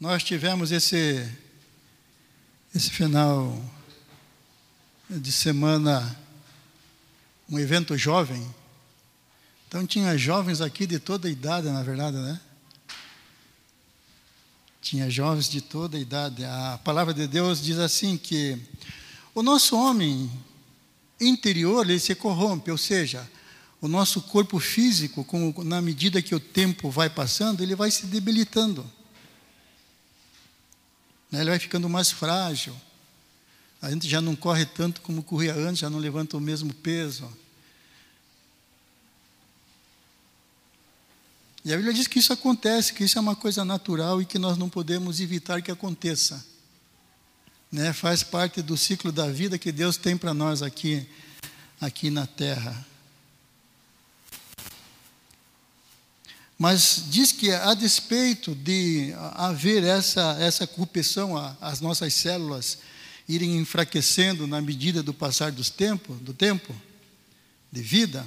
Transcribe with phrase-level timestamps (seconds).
[0.00, 1.28] Nós tivemos esse,
[2.72, 3.60] esse final
[5.10, 6.16] de semana
[7.50, 8.46] um evento jovem.
[9.66, 12.40] Então tinha jovens aqui de toda idade, na verdade, né?
[14.80, 16.44] Tinha jovens de toda idade.
[16.44, 18.56] A palavra de Deus diz assim que
[19.34, 20.30] o nosso homem
[21.20, 23.28] interior ele se corrompe, ou seja,
[23.80, 28.06] o nosso corpo físico, com, na medida que o tempo vai passando, ele vai se
[28.06, 28.88] debilitando.
[31.30, 31.40] Né?
[31.40, 32.74] Ele vai ficando mais frágil.
[33.80, 37.30] A gente já não corre tanto como corria antes, já não levanta o mesmo peso.
[41.64, 44.38] E a Bíblia diz que isso acontece, que isso é uma coisa natural e que
[44.38, 46.44] nós não podemos evitar que aconteça.
[47.70, 47.92] Né?
[47.92, 51.06] Faz parte do ciclo da vida que Deus tem para nós aqui,
[51.80, 52.87] aqui na terra.
[56.58, 62.78] Mas diz que a despeito de haver essa, essa corrupção, as nossas células
[63.28, 66.74] irem enfraquecendo na medida do passar dos tempos, do tempo
[67.70, 68.26] de vida,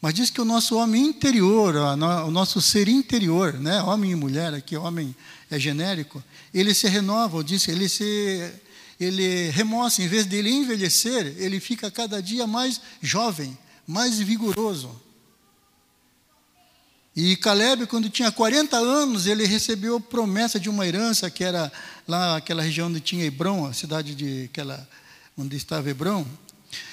[0.00, 4.54] mas diz que o nosso homem interior, o nosso ser interior, né, homem e mulher,
[4.54, 5.14] aqui homem
[5.50, 6.22] é genérico,
[6.54, 8.52] ele se renova, diz, ele se
[8.98, 15.07] ele remoça, em vez de ele envelhecer, ele fica cada dia mais jovem, mais vigoroso.
[17.20, 21.72] E Caleb, quando tinha 40 anos, ele recebeu promessa de uma herança que era
[22.06, 24.88] lá aquela região onde tinha Hebron, a cidade de aquela
[25.36, 26.24] onde estava Hebron.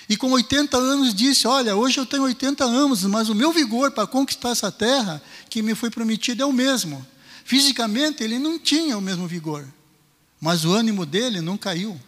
[0.10, 3.92] E com 80 anos disse: Olha, hoje eu tenho 80 anos, mas o meu vigor
[3.92, 7.06] para conquistar essa terra que me foi prometida é o mesmo.
[7.44, 9.64] Fisicamente ele não tinha o mesmo vigor,
[10.42, 12.02] mas o ânimo dele não caiu.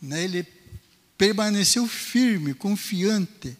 [0.00, 0.46] Né, ele
[1.18, 3.58] permaneceu firme, confiante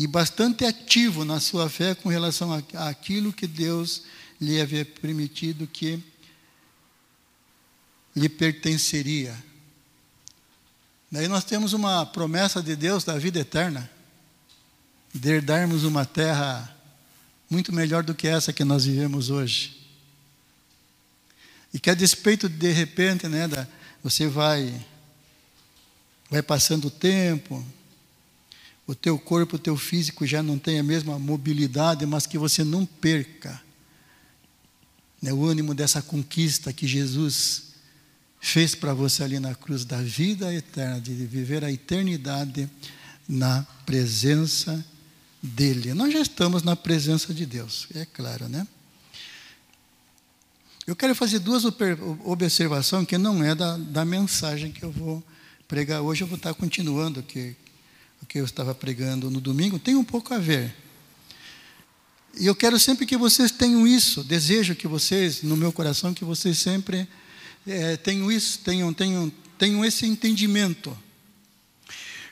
[0.00, 4.04] e bastante ativo na sua fé com relação àquilo que Deus
[4.40, 6.02] lhe havia permitido que
[8.16, 9.36] lhe pertenceria.
[11.12, 13.90] Daí nós temos uma promessa de Deus da vida eterna,
[15.14, 16.74] de herdarmos uma terra
[17.50, 19.86] muito melhor do que essa que nós vivemos hoje.
[21.74, 23.68] E que a despeito de, de repente, né, da,
[24.02, 24.82] você vai
[26.30, 27.62] vai passando o tempo,
[28.90, 32.64] o teu corpo, o teu físico já não tem a mesma mobilidade, mas que você
[32.64, 33.62] não perca
[35.22, 37.74] né, o ânimo dessa conquista que Jesus
[38.40, 42.68] fez para você ali na cruz da vida eterna, de viver a eternidade
[43.28, 44.84] na presença
[45.40, 45.94] dele.
[45.94, 48.66] Nós já estamos na presença de Deus, é claro, né?
[50.84, 51.62] Eu quero fazer duas
[52.24, 55.22] observações que não é da, da mensagem que eu vou
[55.68, 56.24] pregar hoje.
[56.24, 57.54] Eu vou estar continuando que
[58.22, 60.74] o que eu estava pregando no domingo, tem um pouco a ver.
[62.38, 66.24] E eu quero sempre que vocês tenham isso, desejo que vocês, no meu coração, que
[66.24, 67.08] vocês sempre
[67.66, 70.96] é, tenham isso, tenham, tenham, tenham esse entendimento.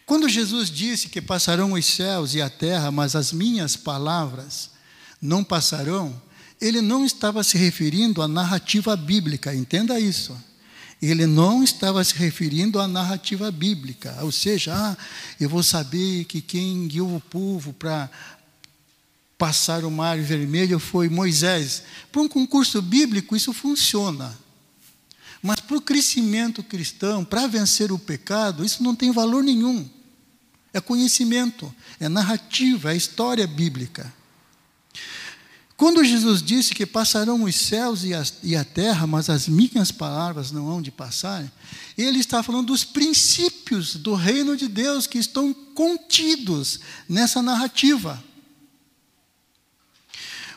[0.06, 4.70] Quando Jesus disse que passarão os céus e a terra, mas as minhas palavras
[5.20, 6.20] não passarão,
[6.60, 10.37] ele não estava se referindo à narrativa bíblica, entenda isso
[11.01, 14.97] ele não estava se referindo à narrativa bíblica, ou seja, ah,
[15.41, 18.11] eu vou saber que quem guiou o povo para
[19.39, 21.85] passar o mar vermelho foi Moisés.
[22.11, 24.37] Para um concurso bíblico, isso funciona.
[25.41, 29.89] Mas para o crescimento cristão, para vencer o pecado, isso não tem valor nenhum.
[30.75, 34.13] É conhecimento, é narrativa, é história bíblica.
[35.78, 39.93] Quando Jesus disse que passarão os céus e a, e a, terra, mas as minhas
[39.93, 41.49] palavras não hão de passar,
[41.97, 48.21] ele está falando dos princípios do reino de Deus que estão contidos nessa narrativa.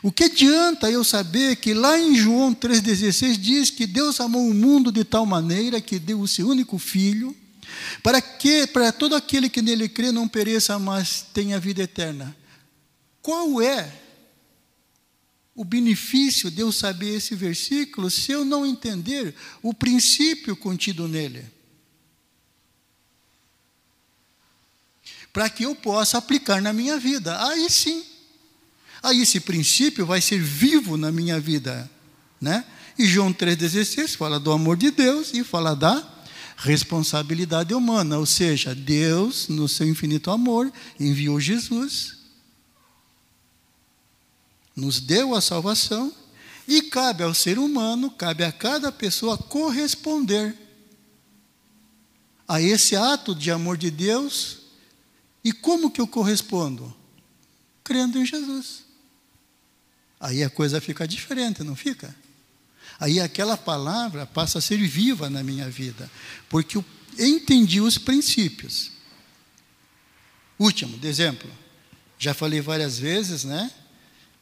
[0.02, 4.52] O que adianta eu saber que lá em João 3,16 diz que Deus amou o
[4.52, 7.32] mundo de tal maneira que deu o seu único filho,
[8.02, 12.36] para que para todo aquele que nele crê não pereça, mas tenha vida eterna.
[13.22, 14.01] Qual é
[15.54, 21.44] o benefício de eu saber esse versículo se eu não entender o princípio contido nele.
[25.32, 27.42] Para que eu possa aplicar na minha vida.
[27.46, 28.04] Aí sim.
[29.02, 31.90] Aí esse princípio vai ser vivo na minha vida,
[32.40, 32.64] né?
[32.98, 36.06] E João 3:16 fala do amor de Deus e fala da
[36.56, 42.21] responsabilidade humana, ou seja, Deus, no seu infinito amor, enviou Jesus
[44.74, 46.12] nos deu a salvação
[46.66, 50.56] e cabe ao ser humano, cabe a cada pessoa corresponder
[52.46, 54.58] a esse ato de amor de Deus.
[55.44, 56.94] E como que eu correspondo?
[57.82, 58.84] Crendo em Jesus.
[60.20, 62.14] Aí a coisa fica diferente, não fica?
[63.00, 66.08] Aí aquela palavra passa a ser viva na minha vida,
[66.48, 66.84] porque eu
[67.18, 68.92] entendi os princípios.
[70.58, 71.50] Último, exemplo,
[72.18, 73.72] já falei várias vezes, né?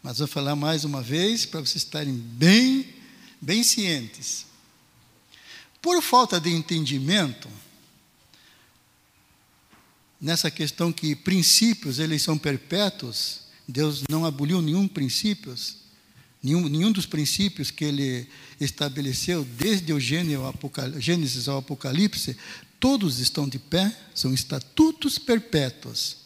[0.03, 2.89] Mas vou falar mais uma vez para vocês estarem bem,
[3.41, 4.47] bem cientes.
[5.83, 7.49] Por falta de entendimento,
[10.19, 15.77] nessa questão que princípios eles são perpétuos, Deus não aboliu nenhum princípios,
[16.43, 18.27] nenhum, nenhum dos princípios que ele
[18.59, 22.37] estabeleceu desde o Gênesis ao Apocalipse,
[22.79, 26.17] todos estão de pé, são estatutos perpétuos.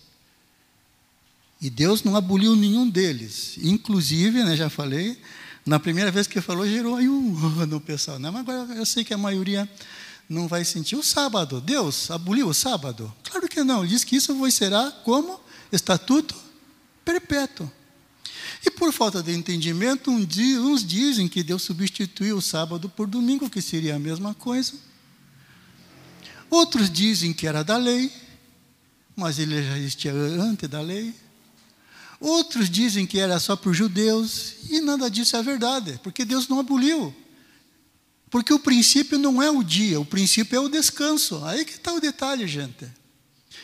[1.64, 3.56] E Deus não aboliu nenhum deles.
[3.62, 5.18] Inclusive, né, já falei,
[5.64, 7.32] na primeira vez que falou, gerou aí um
[7.64, 8.18] no pessoal.
[8.18, 9.66] Não, mas agora eu sei que a maioria
[10.28, 10.94] não vai sentir.
[10.94, 13.10] O sábado, Deus aboliu o sábado?
[13.22, 13.80] Claro que não.
[13.80, 15.40] Ele diz que isso será como
[15.72, 16.34] estatuto
[17.02, 17.72] perpétuo.
[18.62, 23.62] E por falta de entendimento, uns dizem que Deus substituiu o sábado por domingo, que
[23.62, 24.74] seria a mesma coisa.
[26.50, 28.12] Outros dizem que era da lei,
[29.16, 31.23] mas ele já existia antes da lei.
[32.20, 36.48] Outros dizem que era só para os judeus, e nada disso é verdade, porque Deus
[36.48, 37.14] não aboliu.
[38.30, 41.44] Porque o princípio não é o dia, o princípio é o descanso.
[41.44, 42.86] Aí que está o detalhe, gente.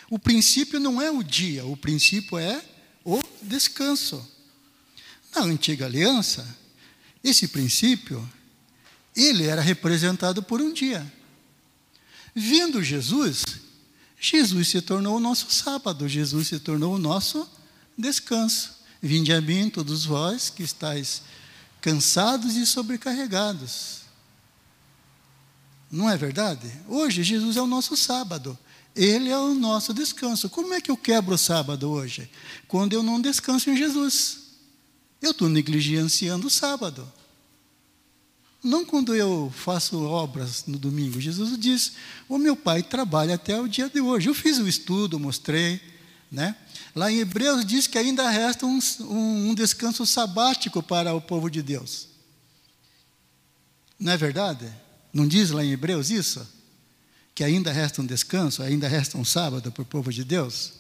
[0.09, 2.63] O princípio não é o dia, o princípio é
[3.05, 4.25] o descanso.
[5.35, 6.47] Na antiga aliança,
[7.23, 8.29] esse princípio,
[9.15, 11.11] ele era representado por um dia.
[12.35, 13.45] Vindo Jesus,
[14.21, 17.49] Jesus se tornou o nosso sábado, Jesus se tornou o nosso
[18.01, 18.81] descanso.
[19.03, 21.23] Vinde a mim, todos vós que estáis
[21.81, 24.01] cansados e sobrecarregados.
[25.91, 26.71] Não é verdade?
[26.87, 28.59] Hoje, Jesus é o nosso sábado.
[28.95, 30.49] Ele é o nosso descanso.
[30.49, 32.31] Como é que eu quebro o sábado hoje?
[32.69, 34.39] Quando eu não descanso em Jesus.
[35.23, 37.11] Eu estou negligenciando o sábado.
[38.63, 41.21] Não quando eu faço obras no domingo.
[41.21, 41.93] Jesus diz:
[42.29, 44.29] O meu pai trabalha até o dia de hoje.
[44.29, 45.81] Eu fiz o estudo, mostrei.
[46.31, 46.55] Né?
[46.95, 51.51] Lá em Hebreus diz que ainda resta um, um, um descanso sabático para o povo
[51.51, 52.09] de Deus.
[53.99, 54.73] Não é verdade?
[55.13, 56.47] Não diz lá em Hebreus isso?
[57.35, 60.73] Que ainda resta um descanso, ainda resta um sábado para o povo de Deus?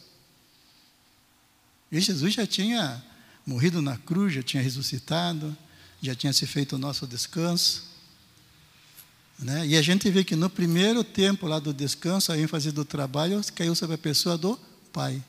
[1.91, 3.03] E Jesus já tinha
[3.45, 5.57] morrido na cruz, já tinha ressuscitado,
[6.01, 7.91] já tinha se feito o nosso descanso.
[9.39, 9.67] Né?
[9.67, 13.41] E a gente vê que no primeiro tempo lá do descanso, a ênfase do trabalho
[13.55, 14.59] caiu sobre a pessoa do
[14.93, 15.23] Pai.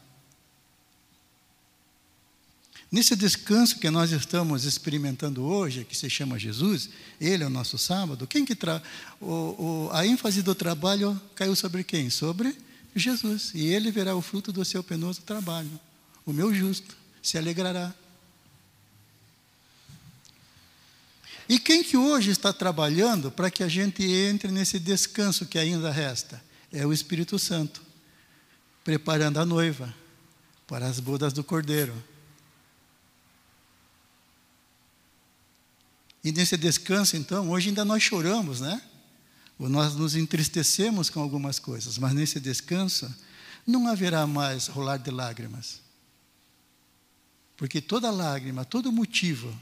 [2.91, 6.89] Nesse descanso que nós estamos experimentando hoje, que se chama Jesus,
[7.21, 8.83] Ele é o nosso sábado, quem que tra...
[9.21, 12.09] O, o, a ênfase do trabalho caiu sobre quem?
[12.09, 12.53] Sobre
[12.93, 13.51] Jesus.
[13.55, 15.71] E Ele verá o fruto do seu penoso trabalho.
[16.25, 16.93] O meu justo
[17.23, 17.93] se alegrará.
[21.47, 25.91] E quem que hoje está trabalhando para que a gente entre nesse descanso que ainda
[25.91, 26.43] resta?
[26.73, 27.81] É o Espírito Santo,
[28.83, 29.93] preparando a noiva
[30.67, 32.10] para as bodas do Cordeiro.
[36.23, 38.81] E nesse descanso, então, hoje ainda nós choramos, né?
[39.57, 43.13] Ou nós nos entristecemos com algumas coisas, mas nesse descanso
[43.65, 45.81] não haverá mais rolar de lágrimas.
[47.57, 49.55] Porque toda lágrima, todo motivo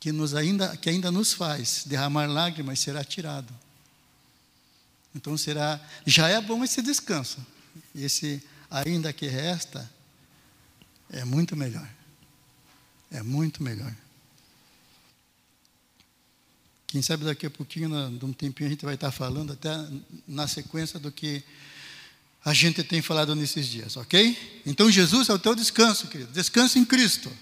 [0.00, 3.52] que, nos ainda, que ainda nos faz derramar lágrimas será tirado.
[5.14, 7.38] Então será, já é bom esse descanso.
[7.94, 9.88] Esse ainda que resta
[11.10, 11.88] é muito melhor.
[13.10, 13.94] É muito melhor.
[16.94, 19.68] Quem sabe daqui a pouquinho, de um tempinho, a gente vai estar falando até
[20.28, 21.42] na sequência do que
[22.44, 24.62] a gente tem falado nesses dias, ok?
[24.64, 26.30] Então Jesus é o teu descanso, querido.
[26.30, 27.36] Descanso em Cristo.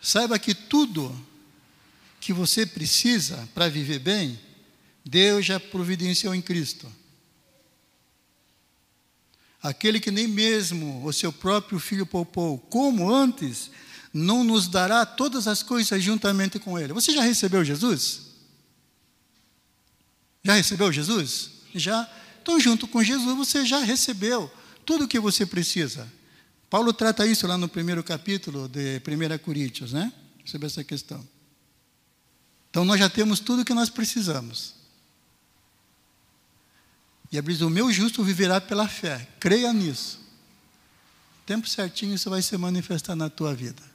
[0.00, 1.14] Saiba que tudo
[2.18, 4.40] que você precisa para viver bem,
[5.04, 6.90] Deus já providenciou em Cristo.
[9.62, 13.70] Aquele que nem mesmo o seu próprio filho poupou, como antes
[14.12, 16.92] não nos dará todas as coisas juntamente com Ele.
[16.92, 18.32] Você já recebeu Jesus?
[20.44, 21.50] Já recebeu Jesus?
[21.74, 22.08] Já.
[22.42, 24.50] Então, junto com Jesus, você já recebeu
[24.84, 26.10] tudo o que você precisa.
[26.68, 30.12] Paulo trata isso lá no primeiro capítulo de 1 Coríntios, né?
[30.44, 31.26] Sobre essa questão.
[32.70, 34.74] Então, nós já temos tudo o que nós precisamos.
[37.30, 39.26] E a diz: O meu justo viverá pela fé.
[39.38, 40.20] Creia nisso.
[41.46, 43.91] Tempo certinho isso vai se manifestar na tua vida.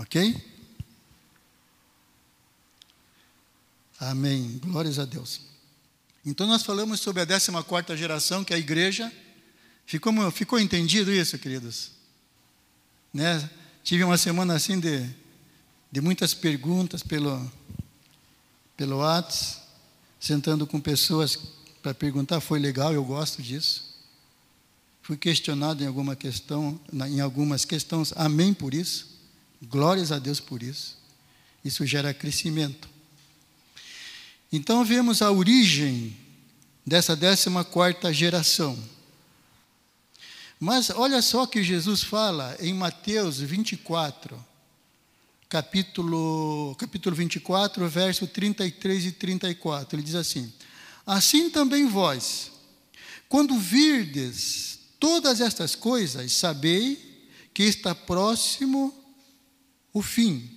[0.00, 0.36] Ok?
[3.98, 4.60] Amém.
[4.64, 5.40] Glórias a Deus.
[6.24, 9.12] Então nós falamos sobre a 14 geração, que é a igreja.
[9.84, 11.90] Ficou, ficou entendido isso, queridos?
[13.12, 13.50] Né?
[13.82, 15.08] tive uma semana assim de,
[15.90, 17.50] de muitas perguntas pelo,
[18.76, 19.66] pelo WhatsApp,
[20.20, 21.36] sentando com pessoas
[21.82, 23.98] para perguntar, foi legal, eu gosto disso.
[25.02, 29.17] Fui questionado em alguma questão, em algumas questões, amém por isso.
[29.62, 30.96] Glórias a Deus por isso.
[31.64, 32.88] Isso gera crescimento.
[34.52, 36.16] Então vemos a origem
[36.86, 38.78] dessa décima quarta geração.
[40.58, 44.42] Mas olha só que Jesus fala em Mateus 24,
[45.48, 49.96] capítulo, capítulo 24, verso 33 e 34.
[49.96, 50.52] Ele diz assim:
[51.06, 52.50] Assim também vós,
[53.28, 58.94] quando virdes todas estas coisas, sabei que está próximo
[59.98, 60.48] o fim,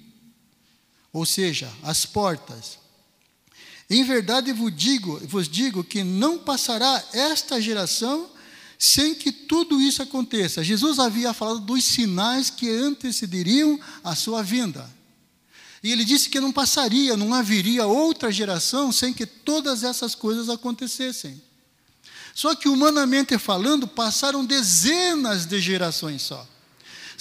[1.12, 2.80] ou seja, as portas.
[3.90, 8.30] Em verdade vos digo, vos digo que não passará esta geração
[8.78, 10.64] sem que tudo isso aconteça.
[10.64, 14.90] Jesus havia falado dos sinais que antecederiam a sua vinda.
[15.84, 20.50] E ele disse que não passaria, não haveria outra geração sem que todas essas coisas
[20.50, 21.42] acontecessem.
[22.34, 26.48] Só que, humanamente falando, passaram dezenas de gerações só.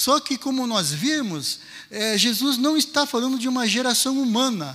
[0.01, 4.75] Só que, como nós vimos, é, Jesus não está falando de uma geração humana.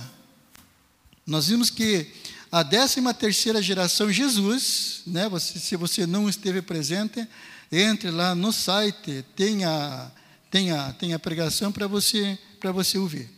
[1.26, 2.06] Nós vimos que
[2.48, 7.26] a décima terceira geração Jesus, né, você, se você não esteve presente,
[7.72, 10.12] entre lá no site, tem a,
[10.48, 12.38] tem a, tem a pregação para você,
[12.72, 13.28] você ouvir.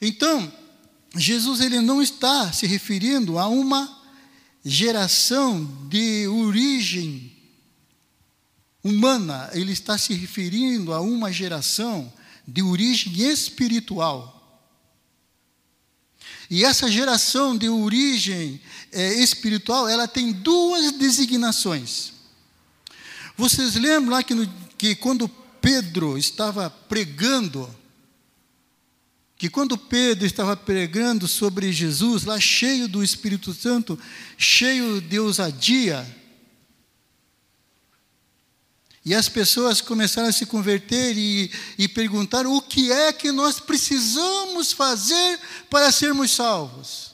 [0.00, 0.52] Então,
[1.14, 4.02] Jesus ele não está se referindo a uma
[4.64, 7.31] geração de origem
[8.82, 12.12] humana, ele está se referindo a uma geração
[12.46, 14.40] de origem espiritual.
[16.50, 18.60] E essa geração de origem
[18.90, 22.12] é, espiritual, ela tem duas designações.
[23.36, 24.46] Vocês lembram lá que, no,
[24.76, 25.28] que quando
[25.62, 27.74] Pedro estava pregando,
[29.38, 33.98] que quando Pedro estava pregando sobre Jesus, lá cheio do Espírito Santo,
[34.36, 36.06] cheio de ousadia,
[39.04, 43.58] e as pessoas começaram a se converter e, e perguntar o que é que nós
[43.58, 47.12] precisamos fazer para sermos salvos.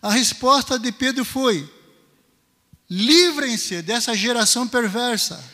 [0.00, 1.70] A resposta de Pedro foi:
[2.88, 5.52] livrem-se dessa geração perversa.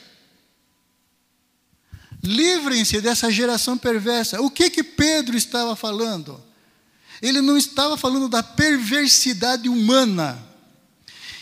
[2.23, 4.41] Livrem-se dessa geração perversa.
[4.41, 6.43] O que que Pedro estava falando?
[7.21, 10.48] Ele não estava falando da perversidade humana.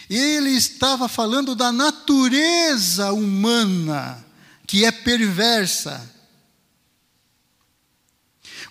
[0.08, 4.24] Ele estava falando da natureza humana,
[4.66, 6.14] que é perversa.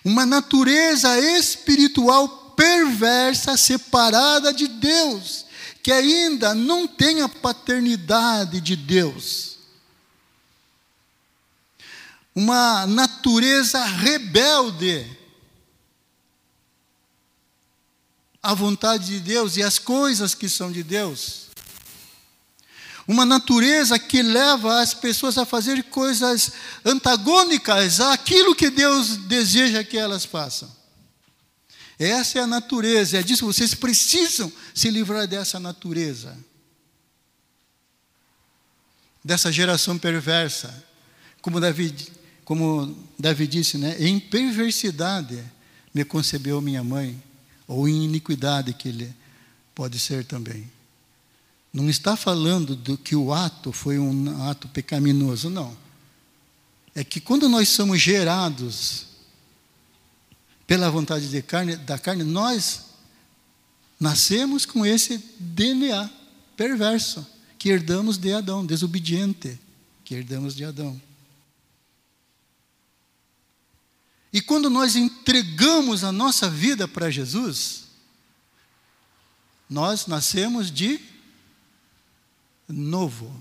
[0.04, 5.44] Uma natureza espiritual perversa, separada de Deus,
[5.82, 9.58] que ainda não tem a paternidade de Deus.
[12.34, 15.06] Uma natureza rebelde
[18.46, 21.46] a vontade de Deus e as coisas que são de Deus.
[23.06, 26.52] Uma natureza que leva as pessoas a fazer coisas
[26.84, 30.70] antagônicas àquilo que Deus deseja que elas façam.
[31.98, 36.36] Essa é a natureza, é disso vocês precisam se livrar dessa natureza.
[39.24, 40.84] Dessa geração perversa.
[41.42, 41.94] Como Davi,
[42.44, 43.96] como Davi disse, né?
[43.98, 45.42] Em perversidade
[45.92, 47.20] me concebeu minha mãe
[47.66, 49.14] ou em iniquidade que ele
[49.74, 50.70] pode ser também.
[51.72, 55.76] Não está falando do que o ato foi um ato pecaminoso, não.
[56.94, 59.06] É que quando nós somos gerados
[60.66, 62.86] pela vontade de carne, da carne, nós
[64.00, 66.10] nascemos com esse DNA
[66.56, 67.26] perverso
[67.58, 69.58] que herdamos de Adão, desobediente,
[70.04, 71.00] que herdamos de Adão.
[74.36, 77.84] E quando nós entregamos a nossa vida para Jesus,
[79.66, 81.00] nós nascemos de
[82.68, 83.34] novo.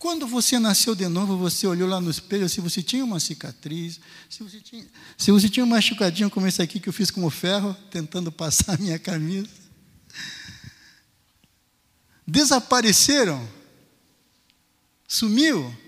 [0.00, 4.00] Quando você nasceu de novo, você olhou lá no espelho, se você tinha uma cicatriz,
[4.28, 4.84] se você tinha,
[5.16, 8.32] se você tinha um machucadinho como esse aqui que eu fiz com o ferro, tentando
[8.32, 9.48] passar a minha camisa,
[12.26, 13.48] desapareceram,
[15.06, 15.85] sumiu.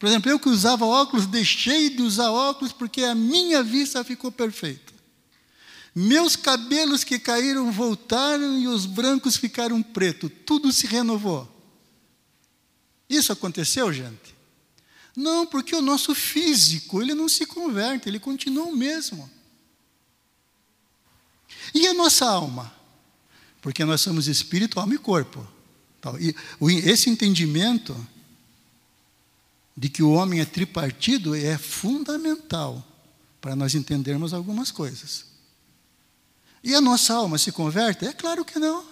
[0.00, 4.32] Por exemplo, eu que usava óculos, deixei de usar óculos porque a minha vista ficou
[4.32, 4.94] perfeita.
[5.94, 10.30] Meus cabelos que caíram voltaram e os brancos ficaram pretos.
[10.46, 11.46] Tudo se renovou.
[13.10, 14.34] Isso aconteceu, gente?
[15.14, 19.30] Não, porque o nosso físico, ele não se converte, ele continua o mesmo.
[21.74, 22.72] E a nossa alma?
[23.60, 25.46] Porque nós somos espírito, alma e corpo.
[26.86, 27.94] Esse entendimento
[29.80, 32.86] de que o homem é tripartido é fundamental
[33.40, 35.24] para nós entendermos algumas coisas.
[36.62, 38.04] E a nossa alma se converte?
[38.04, 38.84] É claro que não.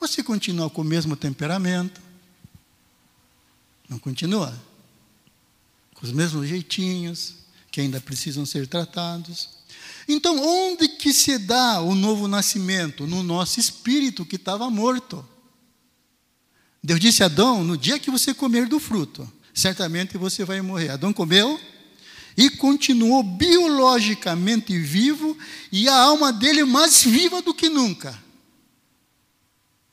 [0.00, 2.00] Você continua com o mesmo temperamento.
[3.88, 4.60] Não continua?
[5.94, 7.34] Com os mesmos jeitinhos,
[7.70, 9.50] que ainda precisam ser tratados.
[10.08, 13.06] Então, onde que se dá o novo nascimento?
[13.06, 15.24] No nosso espírito que estava morto.
[16.82, 20.90] Deus disse a Adão: no dia que você comer do fruto, certamente você vai morrer.
[20.90, 21.60] Adão comeu
[22.36, 25.36] e continuou biologicamente vivo
[25.70, 28.18] e a alma dele mais viva do que nunca.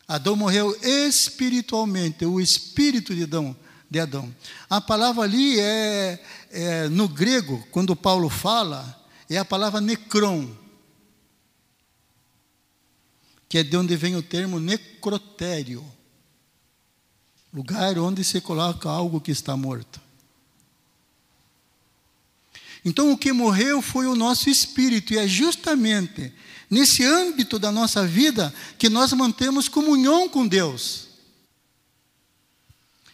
[0.07, 3.55] Adão morreu espiritualmente, o espírito de Adão.
[3.91, 4.33] De Adão.
[4.69, 10.55] A palavra ali é, é no grego, quando Paulo fala, é a palavra necron,
[13.47, 15.83] que é de onde vem o termo necrotério
[17.53, 19.99] lugar onde se coloca algo que está morto.
[22.83, 26.33] Então, o que morreu foi o nosso espírito, e é justamente
[26.69, 31.07] nesse âmbito da nossa vida que nós mantemos comunhão com Deus.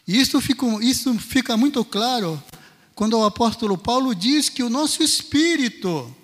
[0.07, 2.41] E isso fica, isso fica muito claro
[2.93, 6.15] quando o apóstolo Paulo diz que o nosso espírito,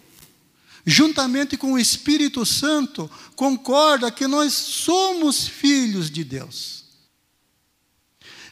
[0.86, 6.81] juntamente com o Espírito Santo, concorda que nós somos filhos de Deus.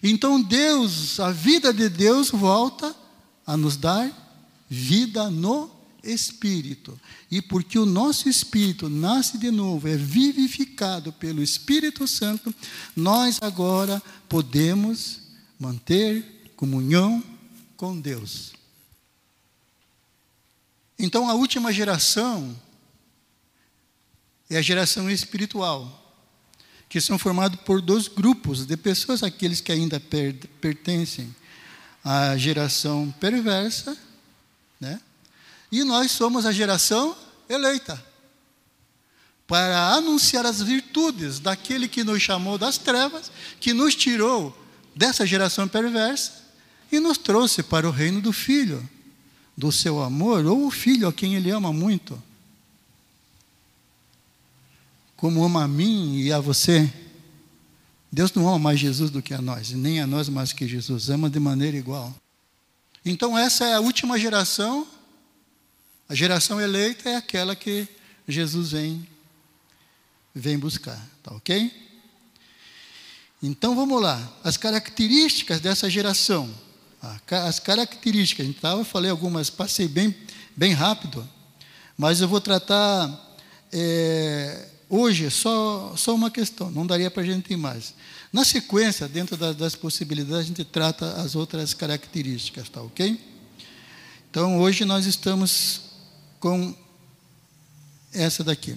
[0.02, 2.96] Então Deus, a vida de Deus volta
[3.46, 4.10] a nos dar
[4.70, 5.70] vida no
[6.04, 7.00] Espírito.
[7.30, 12.54] E porque o nosso espírito nasce de novo, é vivificado pelo Espírito Santo,
[12.96, 15.22] nós agora podemos
[15.60, 17.22] manter comunhão
[17.76, 18.54] com Deus.
[20.98, 22.56] Então a última geração
[24.50, 25.99] é a geração espiritual
[26.90, 31.34] que são formados por dois grupos de pessoas, aqueles que ainda per pertencem
[32.04, 33.96] à geração perversa,
[34.82, 35.00] né?
[35.72, 37.16] E nós somos a geração
[37.48, 38.04] eleita
[39.46, 44.58] para anunciar as virtudes daquele que nos chamou das trevas, que nos tirou
[44.96, 46.34] dessa geração perversa
[46.92, 48.88] e nos trouxe para o reino do Filho,
[49.56, 52.22] do seu amor, ou o Filho a quem ele ama muito
[55.20, 56.90] como ama a mim e a você.
[58.10, 61.10] Deus não ama mais Jesus do que a nós, nem a nós mais que Jesus,
[61.10, 62.16] ama de maneira igual.
[63.04, 64.88] Então, essa é a última geração,
[66.08, 67.86] a geração eleita é aquela que
[68.30, 69.06] Jesus vem,
[70.34, 71.70] vem buscar, tá ok?
[73.44, 76.50] Então vamos lá, as características dessa geração.
[77.30, 80.16] As características, então, eu falei algumas, passei bem,
[80.56, 81.28] bem rápido,
[81.98, 83.38] mas eu vou tratar
[83.72, 87.94] é, Hoje, só, só uma questão, não daria para a gente ir mais.
[88.34, 93.20] Na sequência, dentro das, das, possibilidades, a gente trata as outras características, tá ok?
[94.32, 95.82] Então, hoje nós estamos
[96.40, 96.76] com
[98.12, 98.76] essa daqui.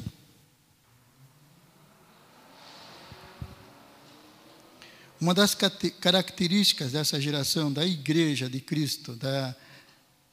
[5.18, 9.57] Uma das características dessa geração, da igreja de Cristo, da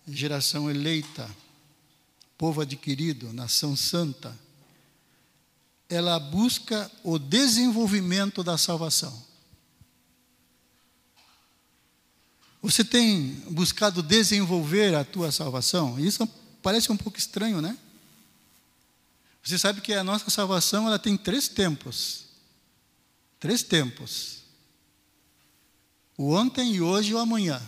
[0.05, 1.29] geração eleita,
[2.37, 4.35] povo adquirido, nação santa,
[5.89, 9.27] ela busca o desenvolvimento da salvação.
[12.61, 15.99] Você tem buscado desenvolver a tua salvação?
[15.99, 16.27] Isso
[16.61, 17.75] parece um pouco estranho, né?
[19.41, 22.25] Você sabe que a nossa salvação ela tem três tempos.
[23.39, 24.39] Três tempos.
[26.15, 27.61] O ontem e hoje e o amanhã.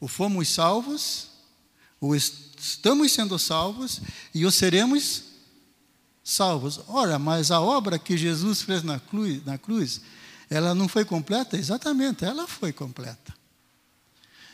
[0.00, 1.28] O fomos salvos,
[2.00, 4.00] o estamos sendo salvos
[4.34, 5.27] e o seremos
[6.28, 6.80] salvos.
[6.88, 10.02] Ora, mas a obra que Jesus fez na cruz, na cruz,
[10.50, 11.56] ela não foi completa?
[11.56, 13.34] Exatamente, ela foi completa.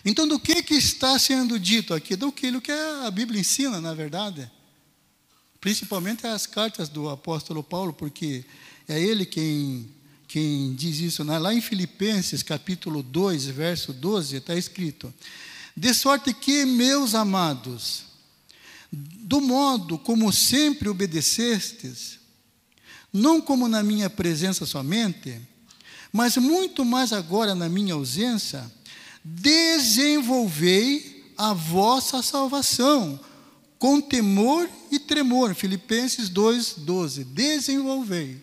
[0.04, 2.14] Então, do que, que está sendo dito aqui?
[2.14, 2.46] Do que
[3.04, 4.48] a Bíblia ensina, na verdade.
[5.60, 8.44] Principalmente as cartas do apóstolo Paulo, porque
[8.86, 9.88] é ele quem,
[10.28, 11.24] quem diz isso.
[11.24, 11.38] Né?
[11.38, 15.12] Lá em Filipenses, capítulo 2, verso 12, está escrito:
[15.74, 18.13] De sorte que, meus amados,
[18.94, 22.20] do modo como sempre obedecestes,
[23.12, 25.40] não como na minha presença somente,
[26.12, 28.70] mas muito mais agora na minha ausência,
[29.24, 33.18] desenvolvei a vossa salvação
[33.78, 35.54] com temor e tremor.
[35.54, 37.24] Filipenses 2:12.
[37.24, 38.42] Desenvolvei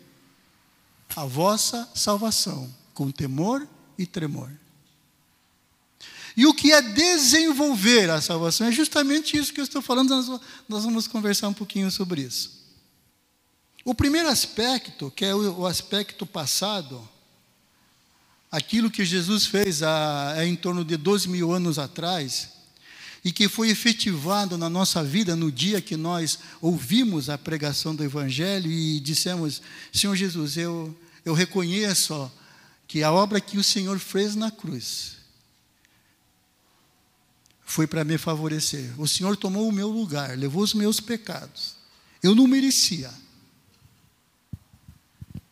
[1.15, 4.51] a vossa salvação com temor e tremor.
[6.35, 8.67] E o que é desenvolver a salvação?
[8.67, 12.61] É justamente isso que eu estou falando, nós, vamos conversar um pouquinho sobre isso.
[13.83, 17.07] O primeiro aspecto, que é o, o aspecto passado,
[18.49, 22.49] aquilo que Jesus fez há, é em torno de 12 mil anos atrás,
[23.23, 28.03] e que foi efetivado na nossa vida no dia que nós ouvimos a pregação do
[28.03, 29.61] Evangelho e dissemos:
[29.93, 32.31] Senhor Jesus, eu, eu reconheço
[32.87, 35.20] que a obra que o Senhor fez na cruz
[37.71, 38.93] foi para me favorecer.
[38.99, 41.75] O Senhor tomou o meu lugar, levou os meus pecados.
[42.21, 43.09] Eu não merecia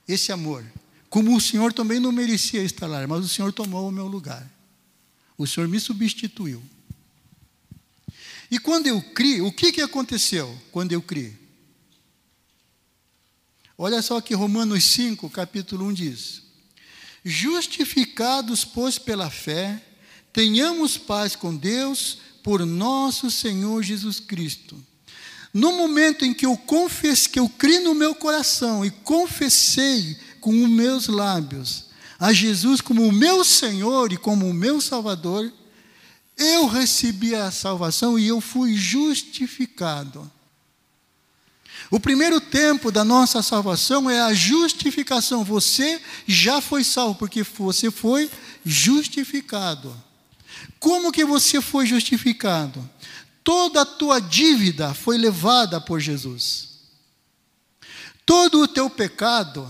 [0.06, 0.66] esse amor.
[1.10, 4.46] Como o Senhor também não merecia estar lá, mas o Senhor tomou o meu lugar.
[5.38, 6.62] O Senhor me substituiu.
[8.52, 11.38] E quando eu criei, o que, que aconteceu quando eu criei?
[13.78, 16.44] Olha só que Romanos 5, capítulo 1 diz:
[17.24, 19.82] Justificados, pois, pela fé,
[20.32, 24.78] tenhamos paz com Deus por nosso Senhor Jesus Cristo.
[25.54, 30.52] No momento em que eu confessei, que eu criei no meu coração e confessei com
[30.64, 31.86] os meus lábios
[32.20, 35.52] a Jesus como o meu Senhor e como o meu Salvador,
[36.38, 40.30] eu recebi a salvação e eu fui justificado.
[41.90, 45.44] O primeiro tempo da nossa salvação é a justificação.
[45.44, 48.30] Você já foi salvo porque você foi
[48.66, 49.96] justificado.
[50.80, 52.88] Como que você foi justificado?
[53.44, 56.70] Toda a tua dívida foi levada por Jesus.
[58.26, 59.70] Todo o teu pecado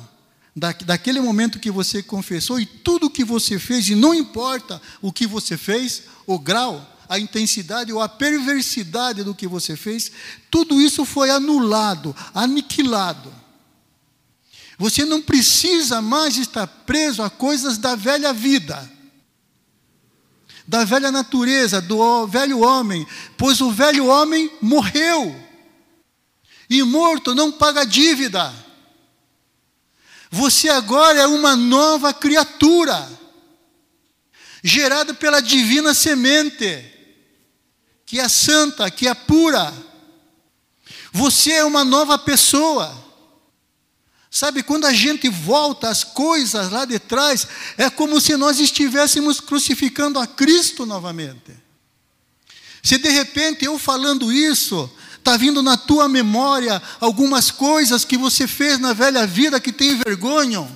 [0.56, 5.12] da, daquele momento que você confessou e tudo que você fez, e não importa o
[5.12, 10.12] que você fez, o grau, a intensidade ou a perversidade do que você fez,
[10.52, 13.34] tudo isso foi anulado, aniquilado.
[14.78, 18.90] Você não precisa mais estar preso a coisas da velha vida,
[20.70, 23.06] da velha natureza, do velho homem,
[23.36, 25.36] pois o velho homem morreu.
[26.70, 28.54] E morto não paga dívida.
[30.30, 33.10] Você agora é uma nova criatura,
[34.64, 36.86] gerada pela divina semente,
[38.06, 39.74] que é santa, que é pura.
[41.12, 42.96] Você é uma nova pessoa.
[44.32, 49.40] Sabe, quando a gente volta às coisas lá de trás, é como se nós estivéssemos
[49.40, 51.52] crucificando a Cristo novamente.
[52.84, 54.90] Se de repente eu falando isso,
[55.20, 59.96] Está vindo na tua memória algumas coisas que você fez na velha vida que tem
[59.96, 60.68] vergonha.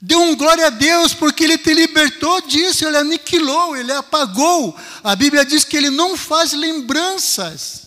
[0.00, 4.76] Dê um glória a Deus, porque Ele te libertou disso, Ele aniquilou, Ele apagou.
[5.02, 7.83] A Bíblia diz que Ele não faz lembranças,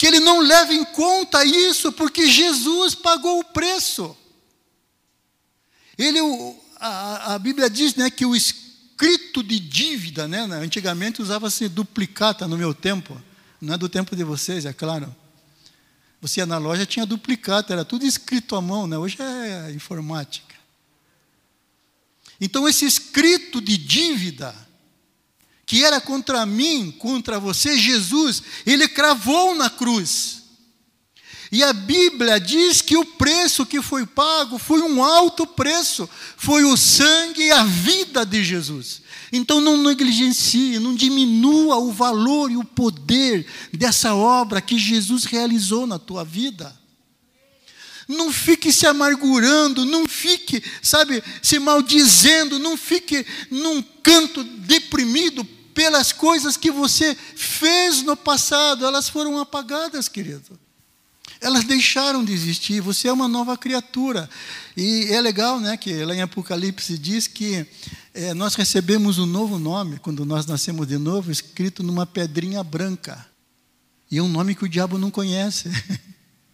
[0.00, 4.16] que Ele não leva em conta isso, porque Jesus pagou o preço.
[5.98, 6.18] Ele,
[6.76, 12.56] a, a Bíblia diz né, que o escrito de dívida, né, antigamente usava-se duplicata no
[12.56, 13.20] meu tempo.
[13.60, 15.14] Não é do tempo de vocês, é claro.
[16.22, 18.96] Você ia na loja, tinha duplicata, era tudo escrito à mão, né?
[18.96, 20.54] hoje é informática.
[22.40, 24.54] Então, esse escrito de dívida,
[25.70, 30.42] que era contra mim, contra você, Jesus, ele cravou na cruz.
[31.52, 36.64] E a Bíblia diz que o preço que foi pago foi um alto preço, foi
[36.64, 39.02] o sangue e a vida de Jesus.
[39.30, 45.86] Então não negligencie, não diminua o valor e o poder dessa obra que Jesus realizou
[45.86, 46.76] na tua vida.
[48.08, 55.46] Não fique se amargurando, não fique, sabe, se maldizendo, não fique num canto deprimido
[55.80, 60.60] pelas coisas que você fez no passado, elas foram apagadas, querido.
[61.40, 64.28] Elas deixaram de existir, você é uma nova criatura.
[64.76, 67.66] E é legal, né, que lá em Apocalipse diz que
[68.12, 73.26] é, nós recebemos um novo nome, quando nós nascemos de novo, escrito numa pedrinha branca.
[74.10, 75.70] E é um nome que o diabo não conhece.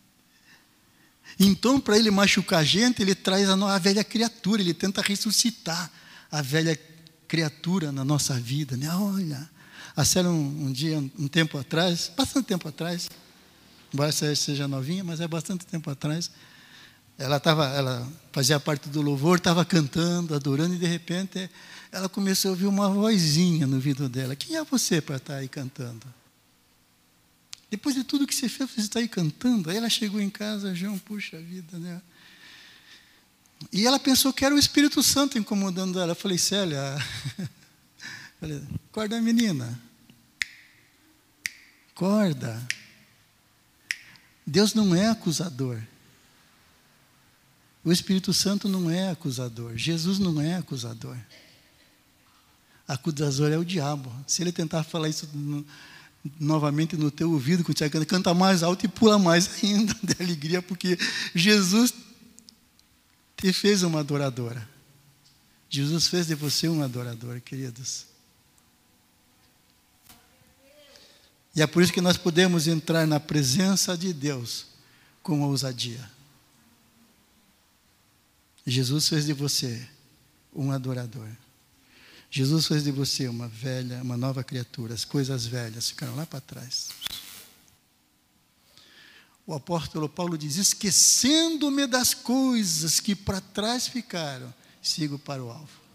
[1.37, 5.91] então, para ele machucar a gente, ele traz a, velha criatura, ele tenta ressuscitar
[6.31, 6.96] a velha criatura
[7.93, 8.77] na nossa vida.
[8.77, 8.89] Né?
[8.95, 9.49] Olha,
[9.97, 13.09] a Célia, um, um dia, um tempo atrás, bastante tempo atrás,
[13.93, 16.31] embora seja novinha, mas é bastante tempo atrás.
[17.19, 21.51] Ela tava, ela fazia parte do louvor, estava cantando, adorando, e de repente
[21.91, 24.37] ela começou a ouvir uma vozinha no ouvido dela.
[24.37, 26.07] Quem é você para estar tá aí cantando?
[27.71, 29.71] Depois de tudo que você fez, você está aí cantando.
[29.71, 32.01] Aí ela chegou em casa, João, puxa vida, né?
[33.73, 36.13] E ela pensou que era o Espírito Santo incomodando ela.
[36.13, 36.81] Eu falei, Célia,
[38.91, 39.81] acorda menina.
[41.95, 42.67] Acorda.
[44.47, 45.83] Deus não é acusador.
[47.83, 49.77] O Espírito Santo não é acusador.
[49.77, 51.17] Jesus não é acusador.
[52.87, 54.13] Acusador é o diabo.
[54.27, 55.65] Se ele tentar falar isso no,
[56.39, 60.99] novamente no teu ouvido, você canta mais alto e pula mais ainda de alegria, porque
[61.35, 61.93] Jesus
[63.37, 64.67] te fez uma adoradora.
[65.69, 68.07] Jesus fez de você um adorador, queridos.
[71.55, 74.67] E é por isso que nós podemos entrar na presença de Deus
[75.23, 76.11] com ousadia.
[78.67, 79.89] Jesus fez de você
[80.55, 81.29] um adorador.
[82.31, 84.95] Jesus fez de você uma velha, uma nova criatura.
[84.95, 86.89] As coisas velhas ficaram lá para trás.
[89.47, 95.87] O apóstolo Paulo diz: esquecendo-me das coisas que para trás ficaram, sigo para o alvo.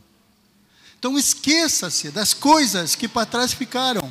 [0.97, 4.09] Então esqueça-se das coisas que para trás ficaram.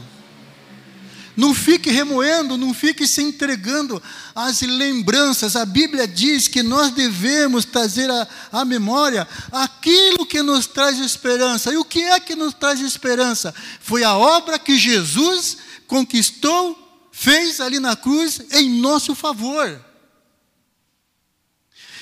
[1.37, 4.03] Não fique remoendo, não fique se entregando
[4.35, 5.57] às lembranças.
[5.57, 8.11] A Bíblia diz que nós devemos trazer
[8.53, 11.72] à, memória aquilo que nos traz esperança.
[11.72, 13.55] E o que é que nos traz esperança?
[13.81, 16.89] Foi a obra que Jesus conquistou,
[17.20, 19.85] fez ali na cruz em nosso favor.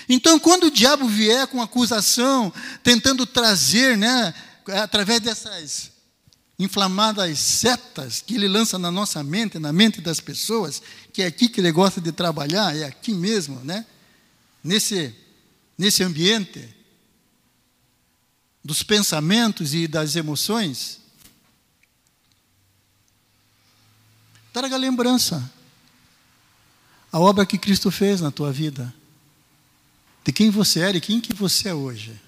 [0.08, 2.52] Então, quando o diabo vier com acusação,
[2.84, 4.32] tentando trazer, né,
[4.80, 5.90] através dessas
[6.56, 10.80] inflamadas setas que ele lança na nossa mente, na mente das pessoas,
[11.12, 13.84] que é aqui que ele gosta de trabalhar, é aqui mesmo, né?
[14.62, 15.12] Nesse,
[15.76, 16.72] nesse ambiente
[18.64, 20.97] dos pensamentos e das emoções.
[24.52, 25.52] Traga lembrança
[27.10, 28.92] a obra que Cristo fez na tua vida,
[30.24, 32.20] de quem você era e quem que você é hoje.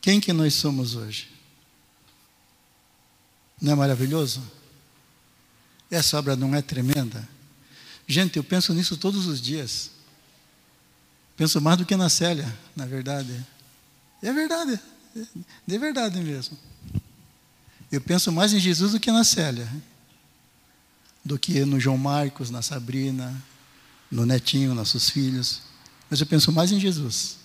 [0.00, 1.28] Quem que nós somos hoje?
[3.60, 4.40] Não é maravilhoso?
[5.90, 7.28] Essa obra não é tremenda?
[8.06, 9.90] Gente, eu penso nisso todos os dias.
[11.36, 13.44] Penso mais do que na Célia, na verdade.
[14.22, 14.78] É verdade,
[15.66, 16.56] de verdade mesmo.
[17.90, 19.68] Eu penso mais em Jesus do que na Célia,
[21.26, 23.42] do que no João Marcos, na Sabrina,
[24.08, 25.62] no Netinho, nossos filhos.
[26.08, 27.38] Mas eu penso mais em Jesus.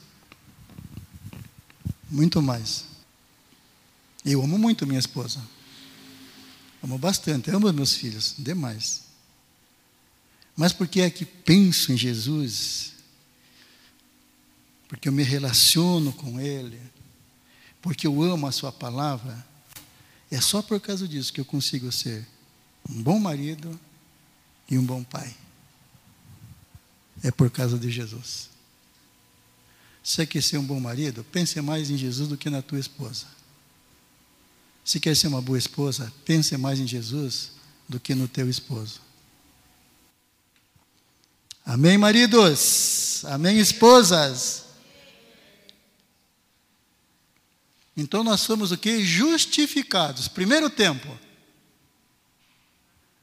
[2.09, 2.85] Muito mais.
[4.23, 5.41] Eu amo muito minha esposa.
[6.83, 9.01] Amo bastante, amo meus filhos, demais.
[10.55, 12.93] Mas porque é que penso em Jesus?
[14.87, 16.79] Porque eu me relaciono com Ele,
[17.81, 19.43] porque eu amo a Sua palavra,
[20.29, 22.27] é só por causa disso que eu consigo ser
[22.89, 23.79] um bom marido
[24.69, 25.35] e um bom pai.
[27.23, 28.49] É por causa de Jesus.
[30.03, 33.27] Se quer ser um bom marido, pense mais em Jesus do que na tua esposa.
[34.83, 37.51] Se quer ser uma boa esposa, pense mais em Jesus
[37.87, 38.99] do que no teu esposo.
[41.63, 43.23] Amém, maridos?
[43.25, 44.65] Amém, esposas?
[47.95, 49.03] Então nós somos o que?
[49.03, 50.27] Justificados.
[50.27, 51.07] Primeiro tempo.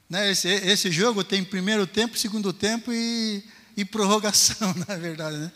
[0.09, 0.31] Né?
[0.31, 3.43] Esse, esse jogo tem primeiro tempo, segundo tempo e,
[3.77, 5.37] e prorrogação, na verdade.
[5.37, 5.51] Né?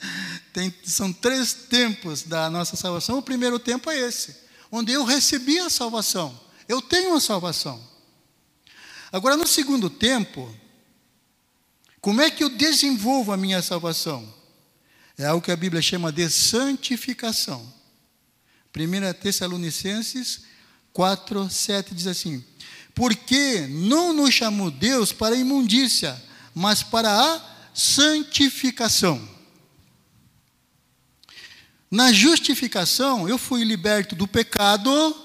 [0.52, 3.18] Tem, são três tempos da nossa salvação.
[3.18, 4.44] O primeiro tempo é esse
[4.76, 6.38] onde eu recebi a salvação.
[6.68, 7.80] Eu tenho a salvação.
[9.12, 10.52] Agora, no segundo tempo,
[12.02, 14.34] como é que eu desenvolvo a minha salvação?
[15.16, 17.72] É algo que a Bíblia chama de santificação.
[18.76, 20.46] 1 Tessalonicenses
[20.92, 22.44] 4, 7 diz assim:
[22.94, 26.22] Porque não nos chamou Deus para a imundícia,
[26.54, 27.42] mas para a
[27.74, 29.30] santificação.
[31.90, 35.16] Na justificação, eu fui liberto do pecado.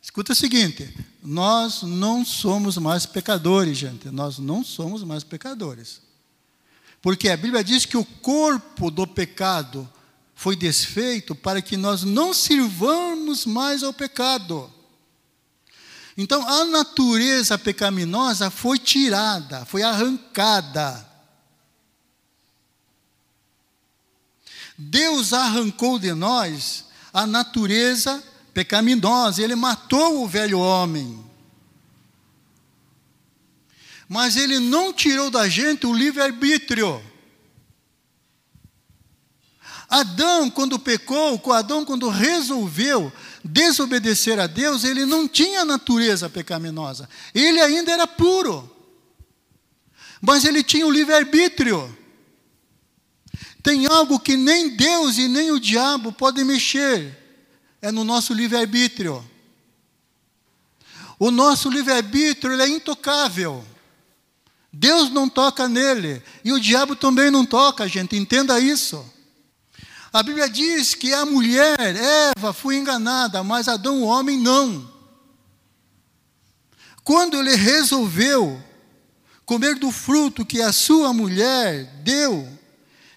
[0.00, 4.08] Escuta o seguinte: nós não somos mais pecadores, gente.
[4.10, 6.00] Nós não somos mais pecadores.
[7.02, 9.88] Porque a Bíblia diz que o corpo do pecado
[10.34, 14.72] foi desfeito para que nós não sirvamos mais ao pecado.
[16.16, 21.08] Então, a natureza pecaminosa foi tirada, foi arrancada.
[24.76, 28.22] Deus arrancou de nós a natureza
[28.54, 31.24] pecaminosa, ele matou o velho homem.
[34.08, 37.00] Mas ele não tirou da gente o livre-arbítrio.
[39.88, 43.12] Adão, quando pecou, Adão, quando resolveu
[43.44, 47.08] desobedecer a Deus, ele não tinha natureza pecaminosa.
[47.34, 48.70] Ele ainda era puro.
[50.20, 51.96] Mas ele tinha o livre-arbítrio.
[53.62, 57.16] Tem algo que nem Deus e nem o diabo podem mexer.
[57.80, 59.24] É no nosso livre-arbítrio.
[61.18, 63.64] O nosso livre-arbítrio é intocável.
[64.72, 66.22] Deus não toca nele.
[66.44, 68.16] E o diabo também não toca, gente.
[68.16, 69.04] Entenda isso.
[70.12, 71.78] A Bíblia diz que a mulher,
[72.36, 74.90] Eva, foi enganada, mas Adão, o homem, não.
[77.04, 78.60] Quando ele resolveu
[79.46, 82.48] comer do fruto que a sua mulher deu,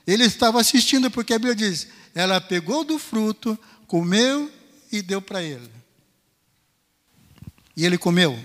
[0.05, 4.51] ele estava assistindo, porque a Bíblia diz: ela pegou do fruto, comeu
[4.91, 5.69] e deu para ele.
[7.75, 8.37] E ele comeu.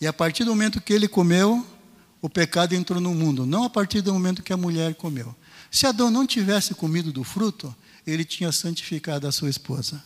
[0.00, 1.66] E a partir do momento que ele comeu,
[2.22, 5.34] o pecado entrou no mundo, não a partir do momento que a mulher comeu.
[5.70, 7.74] Se Adão não tivesse comido do fruto,
[8.06, 10.02] ele tinha santificado a sua esposa.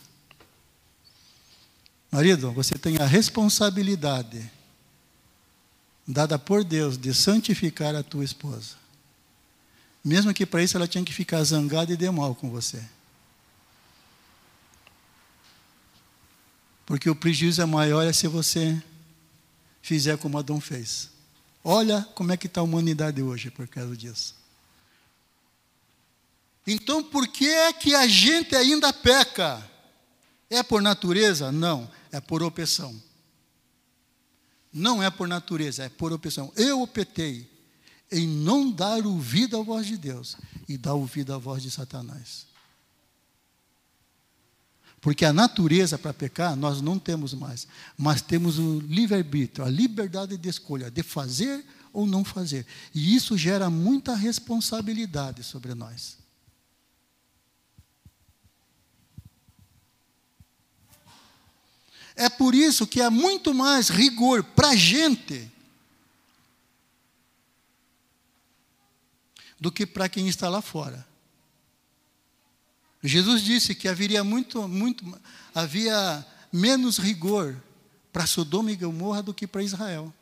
[2.11, 4.51] Marido, você tem a responsabilidade
[6.05, 8.75] dada por Deus de santificar a tua esposa.
[10.03, 12.83] Mesmo que para isso ela tinha que ficar zangada e de mal com você.
[16.85, 18.81] Porque o prejuízo é maior é se você
[19.81, 21.09] fizer como Adão fez.
[21.63, 24.40] Olha como é que está a humanidade hoje por causa disso.
[26.65, 29.67] Então, por que é que a gente ainda peca?
[30.49, 31.51] É por natureza?
[31.51, 33.01] Não, é por opção.
[34.71, 36.51] Não é por natureza, é por opção.
[36.55, 37.49] Eu optei
[38.11, 42.45] em não dar ouvido à voz de Deus e dar ouvido à voz de Satanás.
[44.99, 50.37] Porque a natureza para pecar nós não temos mais, mas temos o livre-arbítrio, a liberdade
[50.37, 52.67] de escolha, de fazer ou não fazer.
[52.93, 56.20] E isso gera muita responsabilidade sobre nós.
[62.21, 65.51] É por isso que há muito mais rigor para a gente
[69.59, 71.07] do que para quem está lá fora.
[73.01, 75.03] Jesus disse que haveria muito, muito,
[75.51, 77.59] havia menos rigor
[78.13, 80.13] para Sodoma e Gomorra do que para Israel.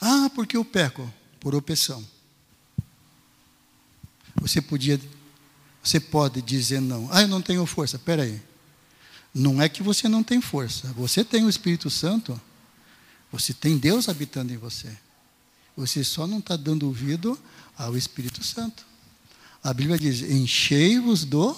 [0.00, 2.17] Ah, porque eu peco por opção.
[4.48, 4.98] Você podia,
[5.82, 7.06] você pode dizer não.
[7.12, 7.96] Ah, eu não tenho força.
[7.96, 8.40] Espera aí.
[9.34, 10.88] Não é que você não tem força.
[10.94, 12.40] Você tem o Espírito Santo.
[13.30, 14.88] Você tem Deus habitando em você.
[15.76, 17.38] Você só não está dando ouvido
[17.76, 18.86] ao Espírito Santo.
[19.62, 21.54] A Bíblia diz: enchei-vos do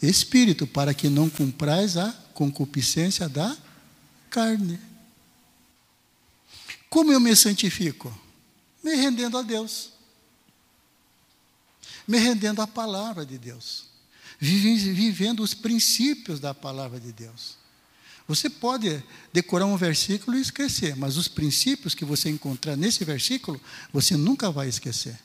[0.00, 3.56] Espírito, para que não cumprais a concupiscência da
[4.30, 4.78] carne.
[6.88, 8.16] Como eu me santifico?
[8.84, 9.93] Me rendendo a Deus
[12.06, 13.84] me rendendo à palavra de Deus,
[14.38, 17.56] vivendo os princípios da palavra de Deus.
[18.26, 23.60] Você pode decorar um versículo e esquecer, mas os princípios que você encontrar nesse versículo,
[23.92, 25.18] você nunca vai esquecer.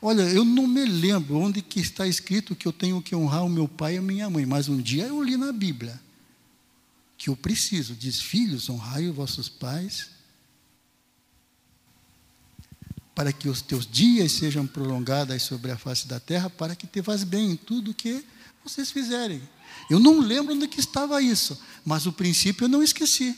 [0.00, 3.48] Olha, eu não me lembro onde que está escrito que eu tenho que honrar o
[3.48, 5.98] meu pai e a minha mãe, mas um dia eu li na Bíblia
[7.16, 7.94] que eu preciso.
[7.94, 10.10] Diz: Filhos, honrai os vossos pais
[13.18, 17.00] para que os teus dias sejam prolongados sobre a face da terra, para que te
[17.00, 18.24] vás bem em tudo que
[18.62, 19.42] vocês fizerem.
[19.90, 23.36] Eu não lembro onde que estava isso, mas o princípio eu não esqueci.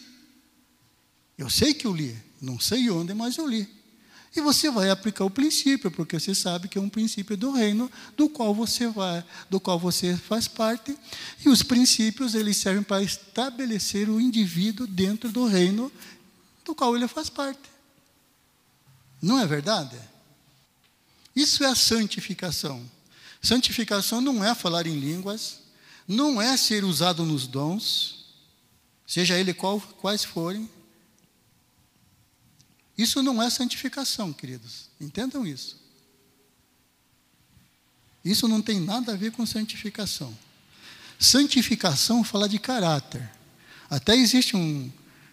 [1.38, 3.66] Eu sei que eu li, não sei onde, mas eu li.
[4.36, 7.90] E você vai aplicar o princípio, porque você sabe que é um princípio do reino
[8.18, 10.94] do qual você vai, do qual você faz parte,
[11.42, 15.90] e os princípios eles servem para estabelecer o indivíduo dentro do reino
[16.66, 17.79] do qual ele faz parte.
[19.20, 19.98] Não é verdade?
[21.34, 22.88] Isso é a santificação.
[23.42, 25.60] Santificação não é falar em línguas,
[26.06, 28.26] não é ser usado nos dons,
[29.06, 30.68] seja ele qual, quais forem.
[32.96, 34.90] Isso não é santificação, queridos.
[35.00, 35.80] Entendam isso.
[38.24, 40.36] Isso não tem nada a ver com santificação.
[41.18, 43.30] Santificação fala de caráter.
[43.88, 44.92] Até existe um,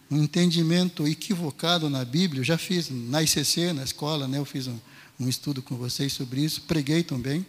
[0.10, 2.40] um entendimento equivocado na Bíblia.
[2.40, 4.80] Eu já fiz na ICC, na escola, né, eu fiz um,
[5.20, 7.46] um estudo com vocês sobre isso, preguei também.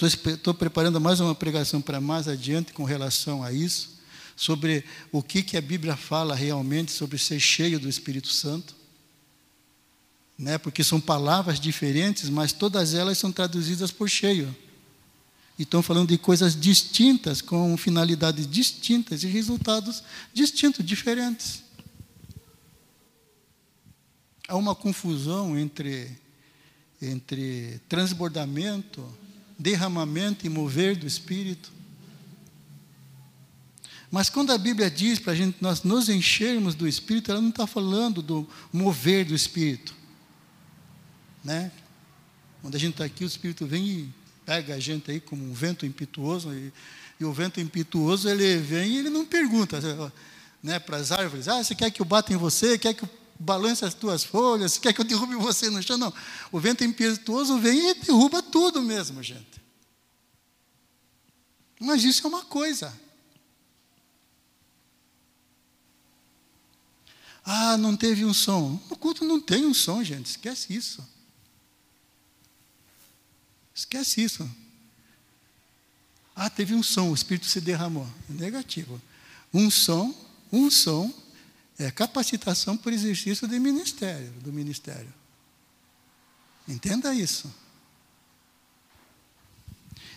[0.00, 3.90] Estou preparando mais uma pregação para mais adiante com relação a isso,
[4.34, 8.74] sobre o que, que a Bíblia fala realmente sobre ser cheio do Espírito Santo.
[10.38, 14.56] Né, porque são palavras diferentes, mas todas elas são traduzidas por cheio.
[15.58, 20.02] E estão falando de coisas distintas, com finalidades distintas e resultados
[20.32, 21.62] distintos, diferentes
[24.52, 26.10] há uma confusão entre,
[27.00, 29.02] entre transbordamento,
[29.58, 31.72] derramamento e mover do Espírito.
[34.10, 37.48] Mas quando a Bíblia diz para a gente nós nos enchermos do Espírito, ela não
[37.48, 39.94] está falando do mover do Espírito.
[41.42, 41.72] Né?
[42.60, 45.54] Quando a gente está aqui, o Espírito vem e pega a gente aí como um
[45.54, 46.70] vento impetuoso, e,
[47.18, 49.80] e o vento impetuoso ele vem e ele não pergunta
[50.62, 52.76] né, para as árvores: ah, você quer que eu bata em você?
[52.76, 55.98] Quer que eu balance as tuas folhas, quer que eu derrube você no chão?
[55.98, 56.12] Não.
[56.50, 59.60] O vento impetuoso vem e derruba tudo mesmo, gente.
[61.80, 62.92] Mas isso é uma coisa.
[67.44, 68.80] Ah, não teve um som.
[68.88, 70.26] No culto não tem um som, gente.
[70.26, 71.04] Esquece isso.
[73.74, 74.48] Esquece isso.
[76.34, 78.08] Ah, teve um som, o Espírito se derramou.
[78.28, 79.00] Negativo.
[79.52, 80.14] Um som,
[80.52, 81.12] um som
[81.84, 85.12] é capacitação por exercício do ministério, do ministério.
[86.68, 87.52] Entenda isso.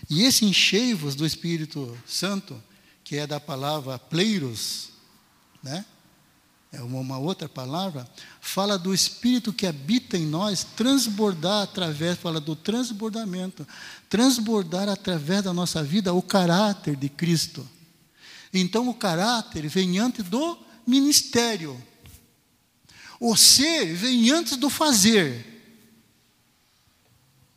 [0.09, 2.61] E esse encheivos do Espírito Santo,
[3.03, 4.89] que é da palavra pleiros,
[5.63, 5.85] né?
[6.71, 8.05] É uma outra palavra,
[8.41, 13.65] fala do Espírito que habita em nós, transbordar através, fala do transbordamento,
[14.09, 17.65] transbordar através da nossa vida o caráter de Cristo.
[18.53, 21.81] Então o caráter vem antes do ministério.
[23.19, 25.53] O ser vem antes do fazer.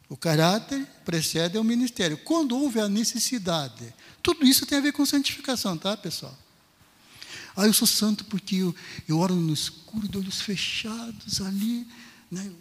[0.08, 2.16] O caráter precede o ministério.
[2.18, 6.36] Quando houve a necessidade, tudo isso tem a ver com santificação, tá, pessoal?
[7.54, 8.74] Ah, eu sou santo porque eu,
[9.08, 11.86] eu oro no escuro, de olhos fechados ali.
[12.30, 12.52] Né?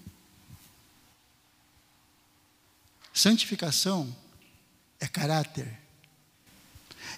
[3.14, 4.14] Santificação
[5.00, 5.80] é caráter.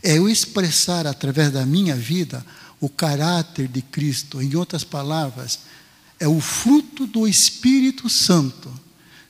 [0.04, 2.46] É eu expressar através da minha vida
[2.80, 4.42] o caráter de Cristo.
[4.42, 5.60] Em outras palavras,
[6.20, 8.72] é o fruto do Espírito Santo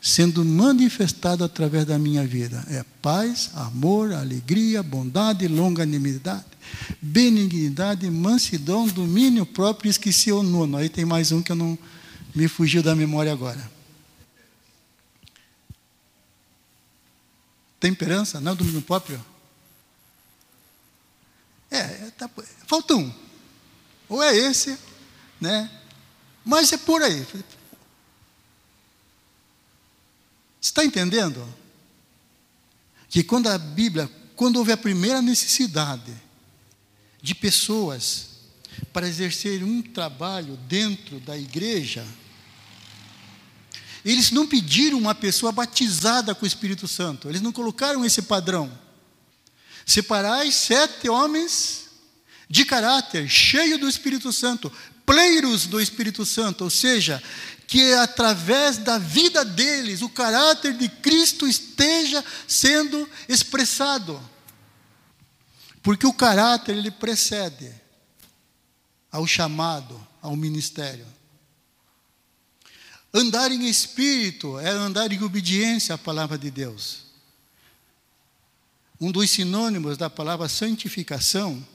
[0.01, 2.65] sendo manifestado através da minha vida.
[2.69, 6.45] É paz, amor, alegria, bondade, longanimidade,
[7.01, 9.89] benignidade, mansidão, domínio próprio.
[9.89, 10.77] Esqueci o nono.
[10.77, 11.77] Aí tem mais um que eu não
[12.33, 13.69] me fugiu da memória agora.
[17.79, 19.23] Temperança, não domínio próprio?
[21.71, 22.29] É, é tá,
[22.67, 23.28] falta um.
[24.09, 24.77] Ou é esse,
[25.39, 25.69] né?
[26.43, 27.25] Mas é por aí.
[30.59, 31.47] Está entendendo?
[33.07, 36.11] Que quando a Bíblia, quando houve a primeira necessidade
[37.21, 38.29] de pessoas
[38.91, 42.05] para exercer um trabalho dentro da igreja,
[44.03, 48.71] eles não pediram uma pessoa batizada com o Espírito Santo, eles não colocaram esse padrão.
[49.85, 51.88] Separai sete homens
[52.49, 54.71] de caráter, cheio do Espírito Santo,
[55.05, 57.21] pleiros do Espírito Santo, ou seja,
[57.67, 64.19] que através da vida deles o caráter de Cristo esteja sendo expressado.
[65.83, 67.71] Porque o caráter ele precede
[69.11, 71.05] ao chamado, ao ministério.
[73.13, 77.03] Andar em espírito é andar em obediência à palavra de Deus.
[78.99, 81.65] Um dos sinônimos da palavra santificação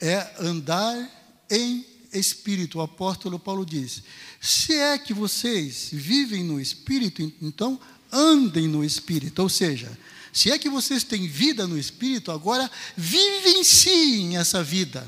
[0.00, 1.10] é andar
[1.50, 2.78] em espírito.
[2.78, 4.02] O apóstolo Paulo diz:
[4.40, 7.80] se é que vocês vivem no espírito, então
[8.12, 9.42] andem no espírito.
[9.42, 9.96] Ou seja,
[10.32, 15.06] se é que vocês têm vida no espírito, agora vivenciem essa vida.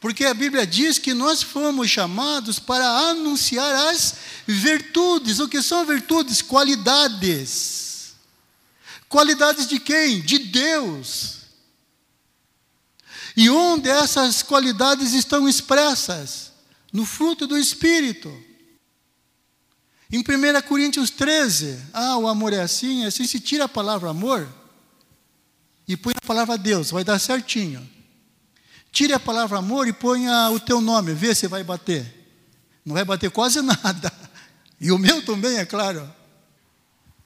[0.00, 4.14] Porque a Bíblia diz que nós fomos chamados para anunciar as
[4.46, 5.40] virtudes.
[5.40, 6.40] O que são virtudes?
[6.40, 8.14] Qualidades.
[9.08, 10.22] Qualidades de quem?
[10.22, 11.39] De Deus.
[13.36, 16.52] E onde essas qualidades estão expressas?
[16.92, 18.30] No fruto do Espírito.
[20.12, 24.10] Em 1 Coríntios 13, ah, o amor é assim, é assim se tira a palavra
[24.10, 24.48] amor
[25.86, 27.88] e põe a palavra Deus, vai dar certinho.
[28.92, 32.20] Tire a palavra amor e ponha o teu nome, vê se vai bater.
[32.84, 34.12] Não vai bater quase nada.
[34.80, 36.12] E o meu também, é claro.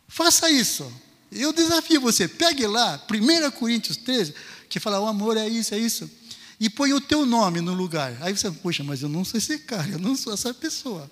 [0.09, 0.91] Faça isso.
[1.33, 4.35] Eu desafio você, pegue lá, 1 Coríntios 13,
[4.75, 6.11] que fala, o amor é isso, é isso.
[6.59, 8.12] E põe o teu nome no lugar.
[8.20, 11.09] Aí você, poxa, mas eu não sou esse cara, eu não sou essa pessoa.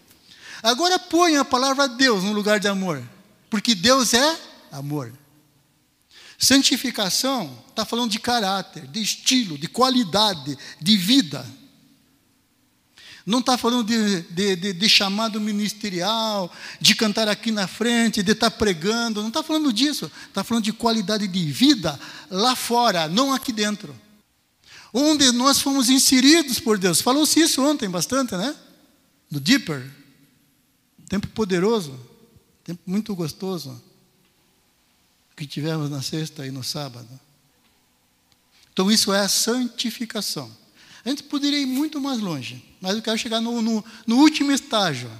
[0.60, 3.00] Agora põe a palavra Deus no lugar de amor.
[3.48, 4.36] Porque Deus é
[4.72, 5.12] amor.
[6.36, 11.46] Santificação está falando de caráter, de estilo, de qualidade, de vida.
[13.24, 18.32] Não está falando de, de, de, de, chamado ministerial, de cantar aqui na frente, de
[18.32, 19.20] estar tá pregando.
[19.20, 20.10] Não está falando disso.
[20.26, 21.98] Está falando de qualidade de vida
[22.30, 23.94] lá fora, não aqui dentro.
[24.92, 27.00] Onde nós fomos inseridos por Deus.
[27.00, 28.54] Falou-se isso ontem bastante, né?
[29.30, 29.88] Do Deeper.
[31.08, 31.98] Tempo poderoso.
[32.64, 33.80] Tempo muito gostoso.
[35.36, 37.08] Que tivemos na sexta e no sábado.
[38.72, 40.61] Então, isso é a santificação.
[41.04, 44.52] A gente poderia ir muito mais longe, mas eu quero chegar no, no, no último
[44.52, 45.10] estágio.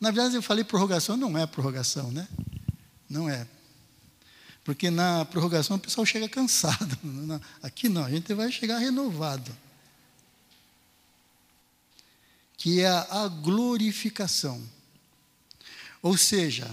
[0.00, 2.28] Na verdade, eu falei prorrogação, não é prorrogação, né?
[3.08, 3.46] Não é.
[4.64, 6.98] Porque na prorrogação o pessoal chega cansado.
[7.62, 9.56] Aqui não, a gente vai chegar renovado.
[12.56, 14.62] Que é a glorificação.
[16.00, 16.70] Ou seja,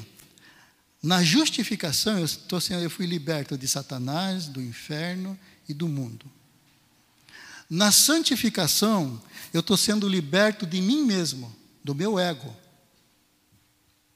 [1.02, 6.26] na justificação eu, estou, eu fui liberto de Satanás, do inferno e do mundo.
[7.70, 9.22] Na santificação,
[9.54, 12.56] eu estou sendo liberto de mim mesmo, do meu ego.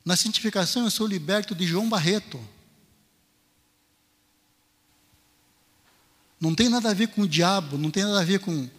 [0.03, 2.39] Na santificação, eu sou liberto de João Barreto.
[6.39, 8.69] Não tem nada a ver com o diabo, não tem nada a ver com,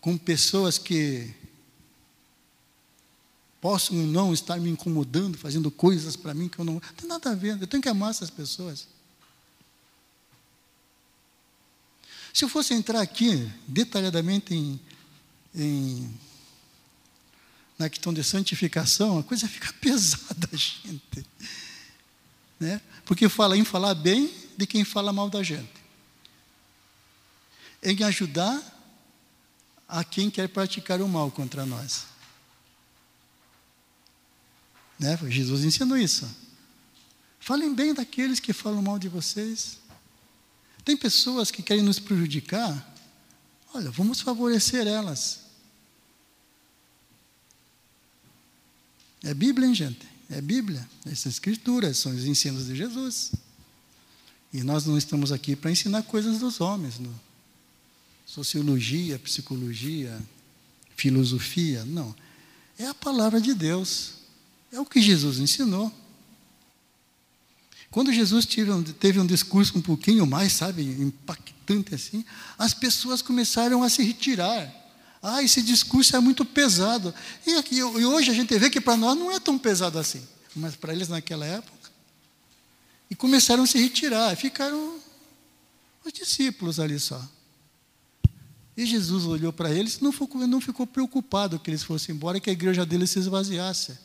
[0.00, 1.34] com pessoas que
[3.60, 6.74] possam ou não estar me incomodando, fazendo coisas para mim que eu não.
[6.74, 8.88] Não tem nada a ver, eu tenho que amar essas pessoas.
[12.32, 14.80] Se eu fosse entrar aqui detalhadamente em,
[15.54, 16.18] em,
[17.78, 21.26] na questão de santificação, a coisa fica pesada, gente.
[22.58, 22.80] Né?
[23.04, 25.80] Porque fala em falar bem de quem fala mal da gente.
[27.82, 28.62] Em ajudar
[29.88, 32.06] a quem quer praticar o mal contra nós.
[34.98, 35.18] Né?
[35.28, 36.28] Jesus ensinou isso.
[37.40, 39.78] Falem bem daqueles que falam mal de vocês.
[40.90, 42.96] Tem pessoas que querem nos prejudicar.
[43.72, 45.38] Olha, vamos favorecer elas.
[49.22, 50.04] É Bíblia, hein, gente?
[50.28, 50.84] É Bíblia.
[51.06, 53.30] Essas escrituras são os ensinos de Jesus.
[54.52, 56.98] E nós não estamos aqui para ensinar coisas dos homens.
[56.98, 57.14] Não.
[58.26, 60.20] Sociologia, psicologia,
[60.96, 61.84] filosofia.
[61.84, 62.12] Não.
[62.76, 64.14] É a palavra de Deus.
[64.72, 65.94] É o que Jesus ensinou.
[67.90, 72.24] Quando Jesus teve um, teve um discurso um pouquinho mais, sabe, impactante assim,
[72.56, 74.72] as pessoas começaram a se retirar.
[75.22, 77.12] Ah, esse discurso é muito pesado.
[77.46, 80.22] E, e hoje a gente vê que para nós não é tão pesado assim.
[80.54, 81.90] Mas para eles naquela época.
[83.10, 84.34] E começaram a se retirar.
[84.36, 84.98] Ficaram
[86.04, 87.20] os discípulos ali só.
[88.76, 92.38] E Jesus olhou para eles e não ficou, não ficou preocupado que eles fossem embora
[92.38, 93.98] e que a igreja deles se esvaziasse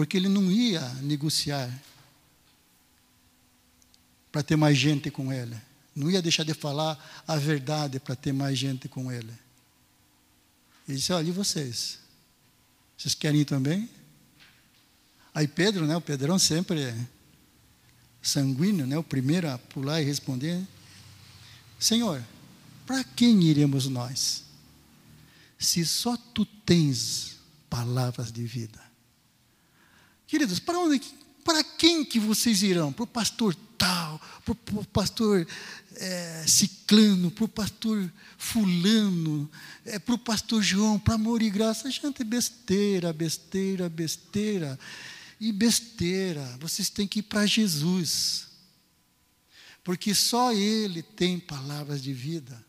[0.00, 1.70] porque ele não ia negociar
[4.30, 5.56] para ter mais gente com ele.
[5.94, 9.32] Não ia deixar de falar a verdade para ter mais gente com ele.
[10.88, 11.98] Ele disse: Olha, e vocês?
[12.96, 13.88] Vocês querem ir também?
[15.34, 17.06] Aí Pedro, né, o Pedrão sempre é
[18.22, 20.66] sanguíneo, né, o primeiro a pular e responder:
[21.78, 22.22] Senhor,
[22.86, 24.44] para quem iremos nós?
[25.58, 28.80] Se só tu tens palavras de vida.
[30.26, 31.00] Queridos, para onde,
[31.44, 32.92] para quem que vocês irão?
[32.92, 33.54] Para o pastor
[34.40, 35.46] para o pastor
[35.96, 39.50] é, ciclano, para o pastor fulano,
[39.84, 41.90] é, para o pastor João, para amor e graça.
[41.90, 44.78] Gente, besteira, besteira, besteira.
[45.38, 48.48] E besteira, vocês têm que ir para Jesus.
[49.82, 52.64] Porque só Ele tem palavras de vida.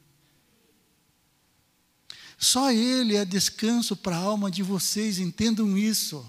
[2.37, 6.25] Só Ele é descanso para a alma de vocês, entendam isso.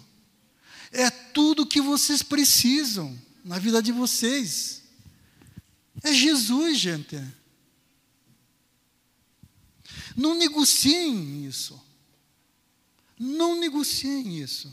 [0.90, 4.81] É tudo que vocês precisam na vida de vocês.
[6.00, 7.20] É Jesus, gente.
[10.16, 11.80] Não negociem isso.
[13.18, 14.72] Não negociem isso.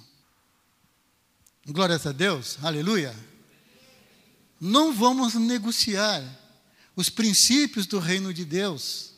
[1.66, 3.16] Glória a Deus, aleluia.
[4.60, 6.24] Não vamos negociar
[6.96, 9.14] os princípios do reino de Deus.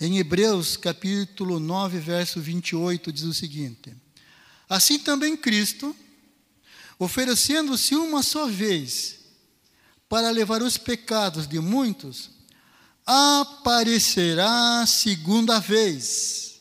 [0.00, 3.94] Em Hebreus capítulo 9, verso 28, diz o seguinte:
[4.68, 5.96] Assim também Cristo,
[6.98, 9.25] oferecendo-se uma só vez
[10.08, 12.30] para levar os pecados de muitos,
[13.04, 16.60] aparecerá segunda vez,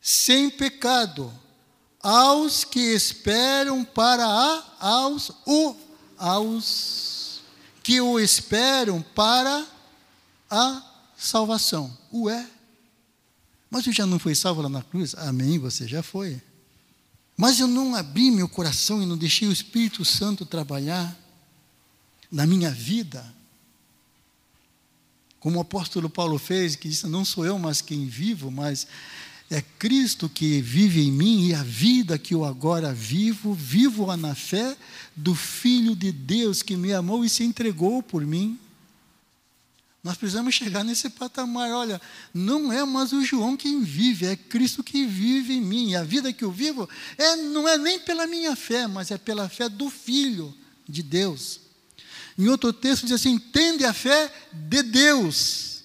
[0.00, 1.32] sem pecado,
[2.00, 5.76] aos que esperam para a, aos, o,
[6.16, 7.40] aos
[7.82, 9.66] que o esperam para
[10.50, 10.82] a
[11.16, 11.96] salvação.
[12.12, 12.46] Ué,
[13.70, 15.14] mas eu já não fui salvo lá na cruz?
[15.14, 16.40] Amém, você já foi.
[17.36, 21.16] Mas eu não abri meu coração e não deixei o Espírito Santo trabalhar
[22.30, 23.24] na minha vida.
[25.40, 28.86] Como o apóstolo Paulo fez, que disse: Não sou eu mas quem vivo, mas
[29.50, 34.34] é Cristo que vive em mim e a vida que eu agora vivo, vivo-a na
[34.34, 34.76] fé
[35.16, 38.58] do Filho de Deus que me amou e se entregou por mim.
[40.04, 41.70] Nós precisamos chegar nesse patamar.
[41.70, 42.00] Olha,
[42.32, 45.90] não é mais o João quem vive, é Cristo que vive em mim.
[45.90, 49.18] E a vida que eu vivo é, não é nem pela minha fé, mas é
[49.18, 50.54] pela fé do Filho
[50.88, 51.67] de Deus.
[52.38, 55.82] Em outro texto diz assim: entende a fé de Deus.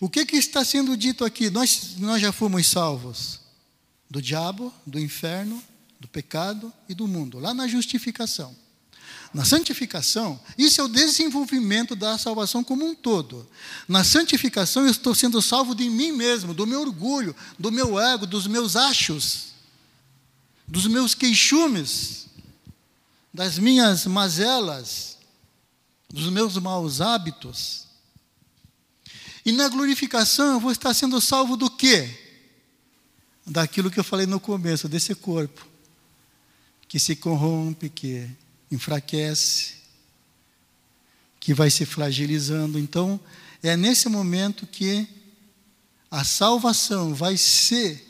[0.00, 1.50] O que, que está sendo dito aqui?
[1.50, 3.40] Nós, nós já fomos salvos
[4.10, 5.62] do diabo, do inferno,
[6.00, 8.56] do pecado e do mundo, lá na justificação.
[9.32, 13.48] Na santificação, isso é o desenvolvimento da salvação como um todo.
[13.88, 18.26] Na santificação, eu estou sendo salvo de mim mesmo, do meu orgulho, do meu ego,
[18.26, 19.52] dos meus achos,
[20.66, 22.26] dos meus queixumes,
[23.32, 25.18] das minhas mazelas.
[26.12, 27.86] dos meus maus hábitos.
[29.46, 32.18] E na glorificação eu vou estar sendo salvo do quê?
[33.46, 35.66] Daquilo que eu falei no começo, desse corpo,
[36.86, 38.28] que se corrompe, que
[38.70, 39.76] enfraquece,
[41.40, 42.78] que vai se fragilizando.
[42.78, 43.18] Então,
[43.62, 45.08] é nesse momento que
[46.10, 48.00] a salvação vai se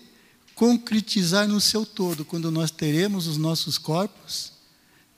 [0.56, 4.51] concretizar no seu todo, quando nós teremos os nossos corpos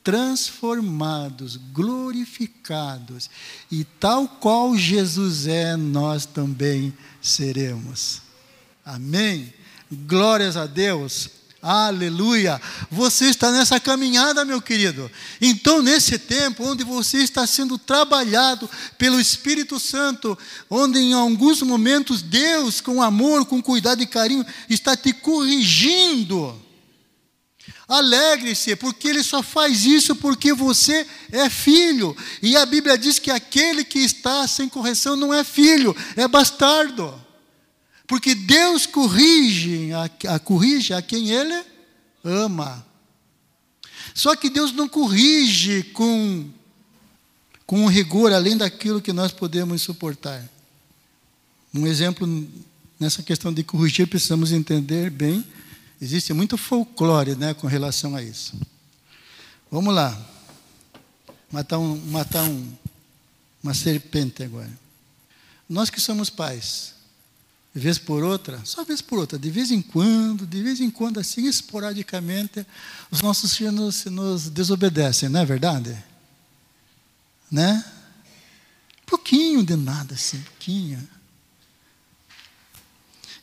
[0.04, 3.30] transformados, glorificados,
[3.72, 6.92] e tal qual Jesus é, nós também
[7.22, 8.20] seremos.
[8.84, 9.52] Amém?
[9.90, 11.30] Glórias a Deus.
[11.62, 12.60] Aleluia!
[12.90, 15.10] Você está nessa caminhada, meu querido.
[15.40, 20.36] Então, nesse tempo onde você está sendo trabalhado pelo Espírito Santo,
[20.68, 26.54] onde em alguns momentos Deus, com amor, com cuidado e carinho, está te corrigindo.
[27.86, 32.16] Alegre-se, porque Ele só faz isso porque você é filho.
[32.42, 37.22] E a Bíblia diz que aquele que está sem correção não é filho, é bastardo.
[38.06, 41.64] Porque Deus corrige a, a, corrige a quem Ele
[42.22, 42.84] ama.
[44.14, 46.48] Só que Deus não corrige com,
[47.66, 50.42] com rigor além daquilo que nós podemos suportar.
[51.74, 52.26] Um exemplo
[52.98, 55.44] nessa questão de corrigir, precisamos entender bem.
[56.00, 58.58] Existe muito folclore né, com relação a isso.
[59.70, 60.20] Vamos lá.
[61.50, 62.72] Matar, um, matar um,
[63.62, 64.70] uma serpente agora.
[65.68, 66.94] Nós que somos pais,
[67.74, 70.90] de vez por outra, só vez por outra, de vez em quando, de vez em
[70.90, 72.66] quando, assim, esporadicamente,
[73.10, 75.96] os nossos filhos nos, nos desobedecem, não é verdade?
[77.50, 77.84] Né?
[79.06, 81.08] Pouquinho de nada, assim, pouquinho.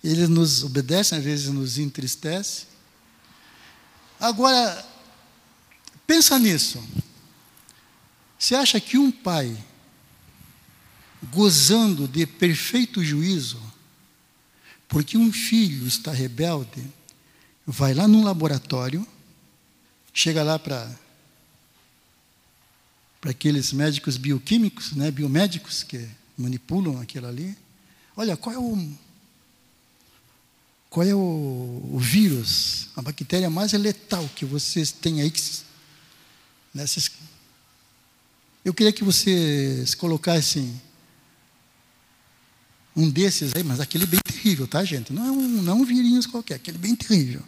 [0.03, 2.65] Eles nos obedecem, às vezes nos entristece.
[4.19, 4.85] Agora,
[6.07, 6.83] pensa nisso.
[8.37, 9.55] Você acha que um pai,
[11.31, 13.61] gozando de perfeito juízo,
[14.87, 16.83] porque um filho está rebelde,
[17.65, 19.07] vai lá num laboratório,
[20.13, 20.99] chega lá para
[23.21, 27.55] para aqueles médicos bioquímicos, né, biomédicos que manipulam aquilo ali.
[28.17, 28.97] Olha, qual é o
[30.91, 35.31] qual é o, o vírus, a bactéria mais letal que vocês têm aí?
[36.73, 37.09] Nessas,
[38.63, 40.81] eu queria que vocês colocassem
[42.93, 45.13] um desses aí, mas aquele bem terrível, tá, gente?
[45.13, 47.41] Não é um, não é um virinhos qualquer, aquele bem terrível.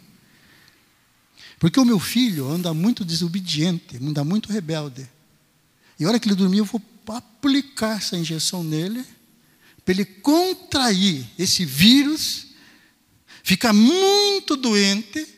[1.58, 5.06] Porque o meu filho anda muito desobediente, anda muito rebelde.
[6.00, 9.04] E a hora que ele dormir, eu vou aplicar essa injeção nele,
[9.84, 12.53] para ele contrair esse vírus,
[13.44, 15.28] ficar muito doente,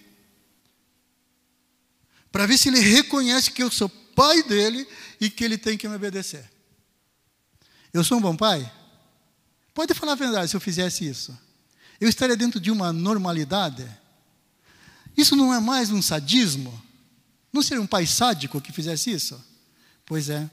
[2.31, 4.87] para ver se ele reconhece que eu sou pai dele
[5.21, 6.49] e que ele tem que me obedecer.
[7.93, 8.73] Eu sou um bom pai?
[9.75, 11.37] Pode falar a verdade se eu fizesse isso.
[12.01, 13.87] Eu estaria dentro de uma normalidade?
[15.17, 16.81] Isso não é mais um sadismo?
[17.53, 19.43] Não seria um pai sádico que fizesse isso?
[20.05, 20.49] Pois é.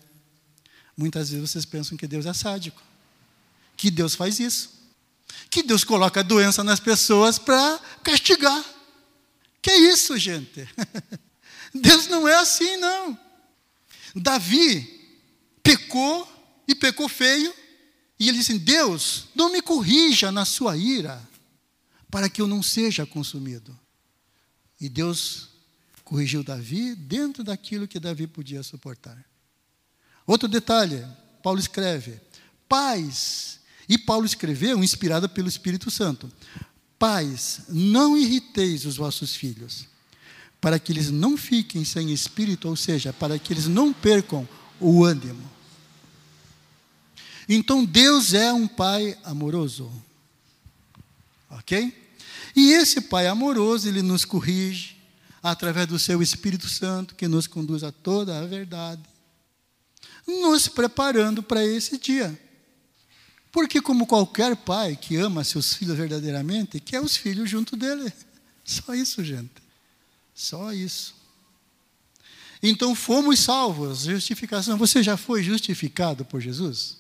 [0.98, 2.82] Muitas vezes vocês pensam que Deus é sádico.
[3.78, 4.83] Que Deus faz isso.
[5.50, 8.64] Que Deus coloca a doença nas pessoas para castigar.
[9.62, 10.68] Que é isso, gente?
[11.74, 13.18] Deus não é assim, não.
[14.16, 15.02] Davi
[15.64, 16.28] pecou
[16.68, 17.54] e pecou feio
[18.20, 21.22] e ele disse: Deus, não me corrija na sua ira,
[22.12, 23.78] para que eu não seja consumido.
[24.80, 25.50] E Deus
[26.04, 29.18] corrigiu Davi dentro daquilo que Davi podia suportar.
[30.28, 31.06] Outro detalhe,
[31.42, 32.20] Paulo escreve:
[32.68, 33.60] Pais,
[33.94, 36.28] e Paulo escreveu inspirado pelo Espírito Santo:
[36.98, 39.86] Pais, não irriteis os vossos filhos,
[40.60, 45.04] para que eles não fiquem sem espírito, ou seja, para que eles não percam o
[45.04, 45.48] ânimo.
[47.48, 49.92] Então Deus é um pai amoroso.
[51.52, 51.94] Ok?
[52.56, 54.98] E esse pai amoroso, ele nos corrige
[55.44, 59.04] através do seu Espírito Santo, que nos conduz a toda a verdade,
[60.26, 62.40] nos preparando para esse dia.
[63.54, 68.12] Porque, como qualquer pai que ama seus filhos verdadeiramente, quer os filhos junto dele.
[68.66, 69.62] Só isso, gente.
[70.34, 71.14] Só isso.
[72.64, 74.76] Então fomos salvos, justificação.
[74.80, 76.98] Você já foi justificado por Jesus?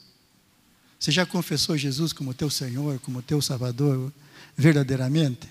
[0.99, 4.13] Você já confessou Jesus como teu Senhor, como teu Salvador,
[4.55, 5.49] verdadeiramente?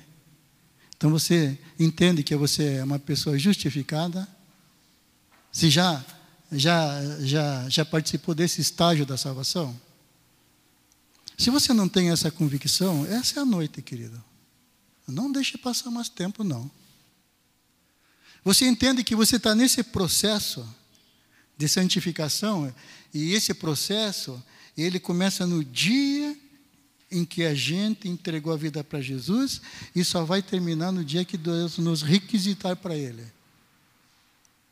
[0.96, 4.28] Então você entende que você é uma pessoa justificada?
[5.50, 6.04] Se já
[6.52, 9.76] já já já participou desse estágio da salvação?
[11.42, 14.22] Se você não tem essa convicção, essa é a noite, querido.
[15.08, 16.70] Não deixe passar mais tempo, não.
[18.44, 20.64] Você entende que você está nesse processo
[21.58, 22.72] de santificação,
[23.12, 24.40] e esse processo,
[24.78, 26.38] ele começa no dia
[27.10, 29.60] em que a gente entregou a vida para Jesus
[29.96, 33.26] e só vai terminar no dia que Deus nos requisitar para Ele.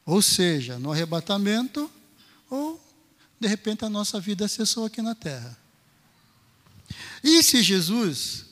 [0.07, 1.91] Ou seja, no arrebatamento,
[2.49, 2.81] ou
[3.41, 5.60] de repente a nossa vida cessou aqui na terra.
[7.23, 8.47] E se Jesus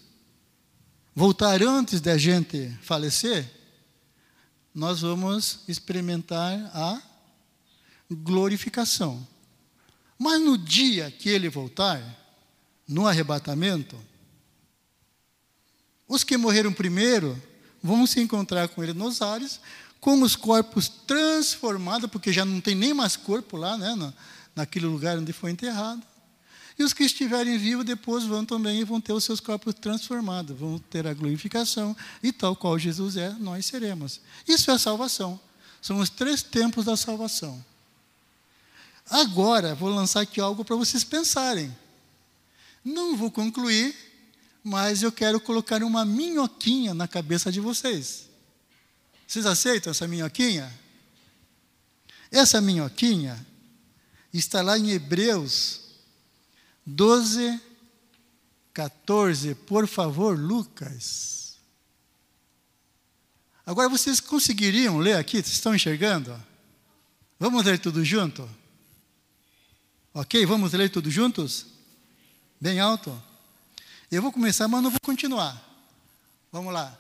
[1.14, 3.50] voltar antes da gente falecer,
[4.74, 7.02] nós vamos experimentar a
[8.10, 9.26] glorificação.
[10.18, 12.00] Mas no dia que ele voltar,
[12.86, 13.96] no arrebatamento,
[16.06, 17.40] os que morreram primeiro
[17.82, 19.60] vão se encontrar com ele nos ares,
[20.00, 24.12] com os corpos transformados, porque já não tem nem mais corpo lá, né,
[24.54, 26.02] naquele lugar onde foi enterrado.
[26.78, 30.56] E os que estiverem vivos depois vão também e vão ter os seus corpos transformados,
[30.56, 34.20] vão ter a glorificação, e tal qual Jesus é, nós seremos.
[34.46, 35.40] Isso é salvação.
[35.82, 37.64] São os três tempos da salvação.
[39.10, 41.76] Agora, vou lançar aqui algo para vocês pensarem.
[42.84, 43.96] Não vou concluir,
[44.62, 48.28] mas eu quero colocar uma minhoquinha na cabeça de vocês.
[49.26, 50.72] Vocês aceitam essa minhoquinha?
[52.30, 53.44] Essa minhoquinha
[54.32, 55.87] está lá em Hebreus
[56.88, 57.60] 12,
[58.72, 59.54] 14.
[59.54, 61.58] Por favor, Lucas.
[63.66, 65.36] Agora vocês conseguiriam ler aqui?
[65.36, 66.34] Vocês estão enxergando?
[67.38, 68.48] Vamos ler tudo junto?
[70.14, 70.44] Ok?
[70.46, 71.66] Vamos ler tudo juntos?
[72.58, 73.22] Bem alto?
[74.10, 75.62] Eu vou começar, mas não vou continuar.
[76.50, 76.98] Vamos lá.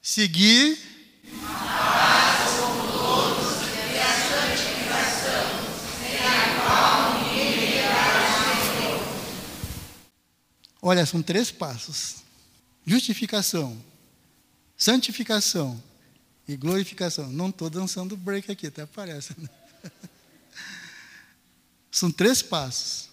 [0.00, 0.78] Seguir.
[10.88, 12.18] Olha, são três passos:
[12.86, 13.76] justificação,
[14.76, 15.82] santificação
[16.46, 17.28] e glorificação.
[17.32, 19.34] Não estou dançando break aqui, até parece.
[19.36, 19.48] Né?
[21.90, 23.08] São três passos.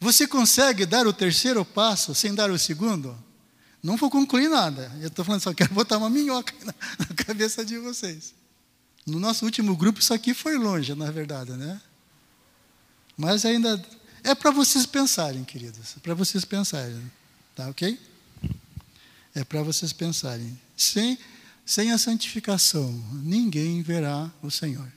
[0.00, 3.14] Você consegue dar o terceiro passo sem dar o segundo?
[3.82, 4.90] Não vou concluir nada.
[5.02, 6.74] Eu estou falando só quero botar uma minhoca na,
[7.06, 8.32] na, cabeça de vocês.
[9.04, 11.82] No nosso último grupo, isso aqui foi longe, na verdade, né?
[13.14, 13.76] Mas ainda
[14.26, 15.96] é para vocês pensarem, queridos.
[15.96, 17.00] É para vocês pensarem.
[17.54, 17.96] Tá ok?
[19.32, 20.58] É para vocês pensarem.
[20.76, 21.16] Sem,
[21.64, 24.92] sem a santificação, ninguém verá o Senhor.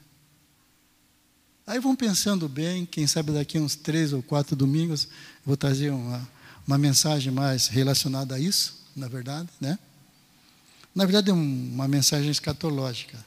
[1.68, 5.08] Aí vão pensando bem, quem sabe daqui uns três ou quatro domingos
[5.46, 6.28] vou trazer uma,
[6.66, 9.78] uma mensagem mais relacionada a isso, na verdade, né?
[10.96, 13.24] Na verdade é um, uma mensagem escatológica.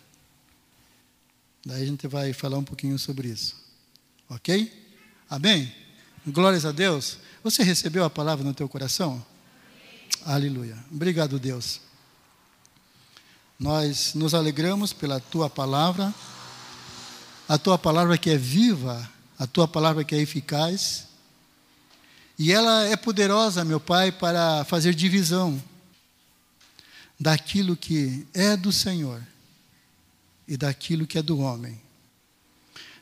[1.64, 3.54] Daí a gente vai falar um pouquinho sobre isso.
[4.28, 4.72] Ok?
[5.30, 5.81] Amém?
[6.26, 7.18] Glórias a Deus.
[7.42, 9.24] Você recebeu a palavra no teu coração?
[10.24, 10.36] Amém.
[10.36, 10.78] Aleluia.
[10.90, 11.80] Obrigado, Deus.
[13.58, 16.14] Nós nos alegramos pela tua palavra
[17.48, 21.08] a tua palavra que é viva, a tua palavra que é eficaz.
[22.38, 25.62] E ela é poderosa, meu Pai, para fazer divisão
[27.18, 29.20] daquilo que é do Senhor
[30.48, 31.78] e daquilo que é do homem.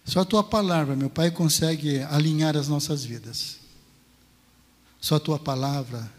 [0.05, 3.59] Só a tua palavra, meu Pai, consegue alinhar as nossas vidas.
[5.01, 6.11] Só a tua palavra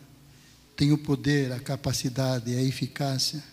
[0.76, 3.44] tem o poder, a capacidade e a eficácia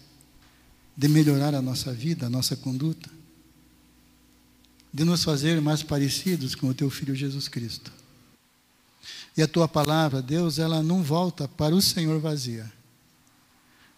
[0.96, 3.18] de melhorar a nossa vida, a nossa conduta
[4.92, 7.92] de nos fazer mais parecidos com o teu filho Jesus Cristo.
[9.36, 12.70] E a tua palavra, Deus, ela não volta para o Senhor vazia,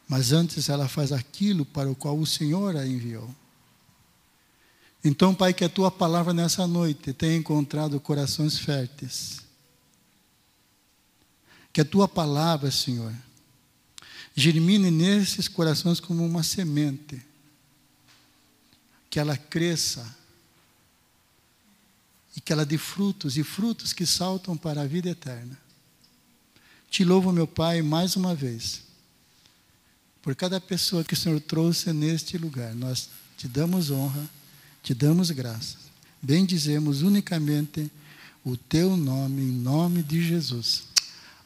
[0.08, 3.34] mas antes ela faz aquilo para o qual o Senhor a enviou.
[5.02, 9.40] Então, Pai, que a tua palavra nessa noite tenha encontrado corações férteis.
[11.72, 13.14] Que a tua palavra, Senhor,
[14.34, 17.22] germine nesses corações como uma semente.
[19.08, 20.16] Que ela cresça
[22.36, 25.58] e que ela dê frutos e frutos que saltam para a vida eterna.
[26.90, 28.82] Te louvo, meu Pai, mais uma vez,
[30.20, 32.74] por cada pessoa que o Senhor trouxe neste lugar.
[32.74, 34.28] Nós te damos honra,
[34.82, 35.76] te damos graça.
[36.22, 37.90] Bendizemos unicamente
[38.44, 40.84] o teu nome, em nome de Jesus.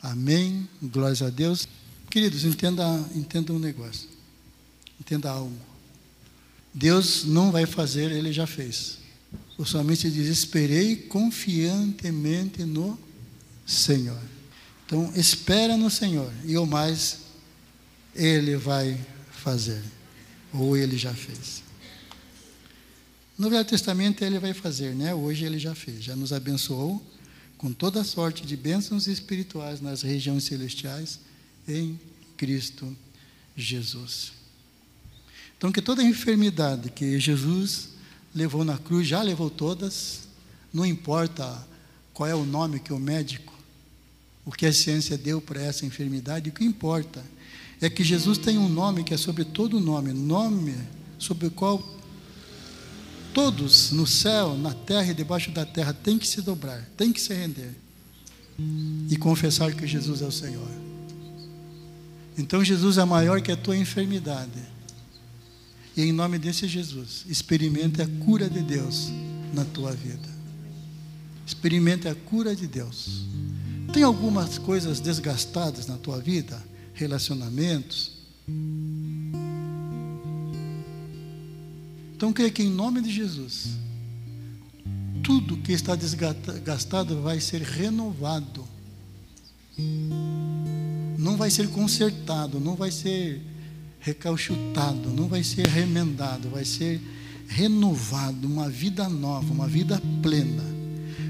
[0.03, 0.69] Amém.
[0.83, 1.69] Glórias a Deus.
[2.11, 4.09] Queridos, entenda, entenda um negócio.
[5.01, 5.57] Entenda algo.
[6.73, 8.99] Deus não vai fazer, ele já fez.
[9.57, 12.99] O salmista diz: Esperei confiantemente no
[13.67, 14.21] Senhor.
[14.87, 17.19] Então, espera no Senhor, e o mais
[18.15, 18.99] Ele vai
[19.31, 19.83] fazer,
[20.53, 21.63] ou Ele já fez.
[23.37, 25.15] No Velho Testamento Ele vai fazer, né?
[25.15, 27.05] Hoje Ele já fez, já nos abençoou
[27.59, 31.19] com toda sorte de bênçãos espirituais nas regiões celestiais
[31.67, 31.99] em
[32.37, 32.97] Cristo
[33.57, 34.33] Jesus.
[35.57, 37.91] Então, que toda enfermidade que Jesus
[38.35, 40.29] levou na cruz, já levou todas,
[40.73, 41.67] não importa
[42.13, 43.55] qual é o nome que o médico,
[44.45, 47.25] o que a ciência deu para essa enfermidade, o que importa
[47.81, 50.75] é que Jesus tem um nome que é sobre todo nome, nome
[51.19, 51.83] sobre o qual
[53.35, 57.21] todos no céu, na terra e debaixo da terra têm que se dobrar, têm que
[57.21, 57.75] se render
[59.11, 60.71] e confessar que Jesus é o Senhor.
[62.39, 64.75] Então Jesus é maior que a tua enfermidade.
[65.97, 69.09] E em nome desse Jesus, experimente a cura de Deus
[69.53, 70.29] na tua vida.
[71.47, 73.25] Experimente a cura de Deus.
[73.93, 76.61] Tem algumas coisas desgastadas na tua vida?
[76.95, 78.13] Relacionamentos?
[82.17, 83.77] Então, creio que em nome de Jesus,
[85.23, 88.65] tudo que está desgastado vai ser renovado.
[91.19, 93.41] Não vai ser consertado, não vai ser
[93.99, 97.01] recalchutado, não vai ser remendado, vai ser
[97.49, 100.63] renovado, uma vida nova, uma vida plena.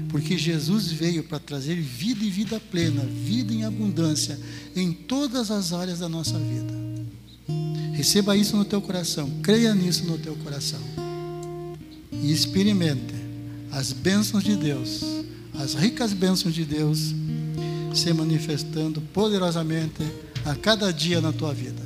[0.09, 4.39] Porque Jesus veio para trazer vida e vida plena, vida em abundância
[4.75, 6.84] em todas as áreas da nossa vida.
[7.95, 10.81] Receba isso no teu coração, creia nisso no teu coração.
[12.11, 13.15] E experimente
[13.71, 15.01] as bênçãos de Deus,
[15.53, 17.15] as ricas bênçãos de Deus
[17.93, 20.03] se manifestando poderosamente
[20.43, 21.84] a cada dia na tua vida.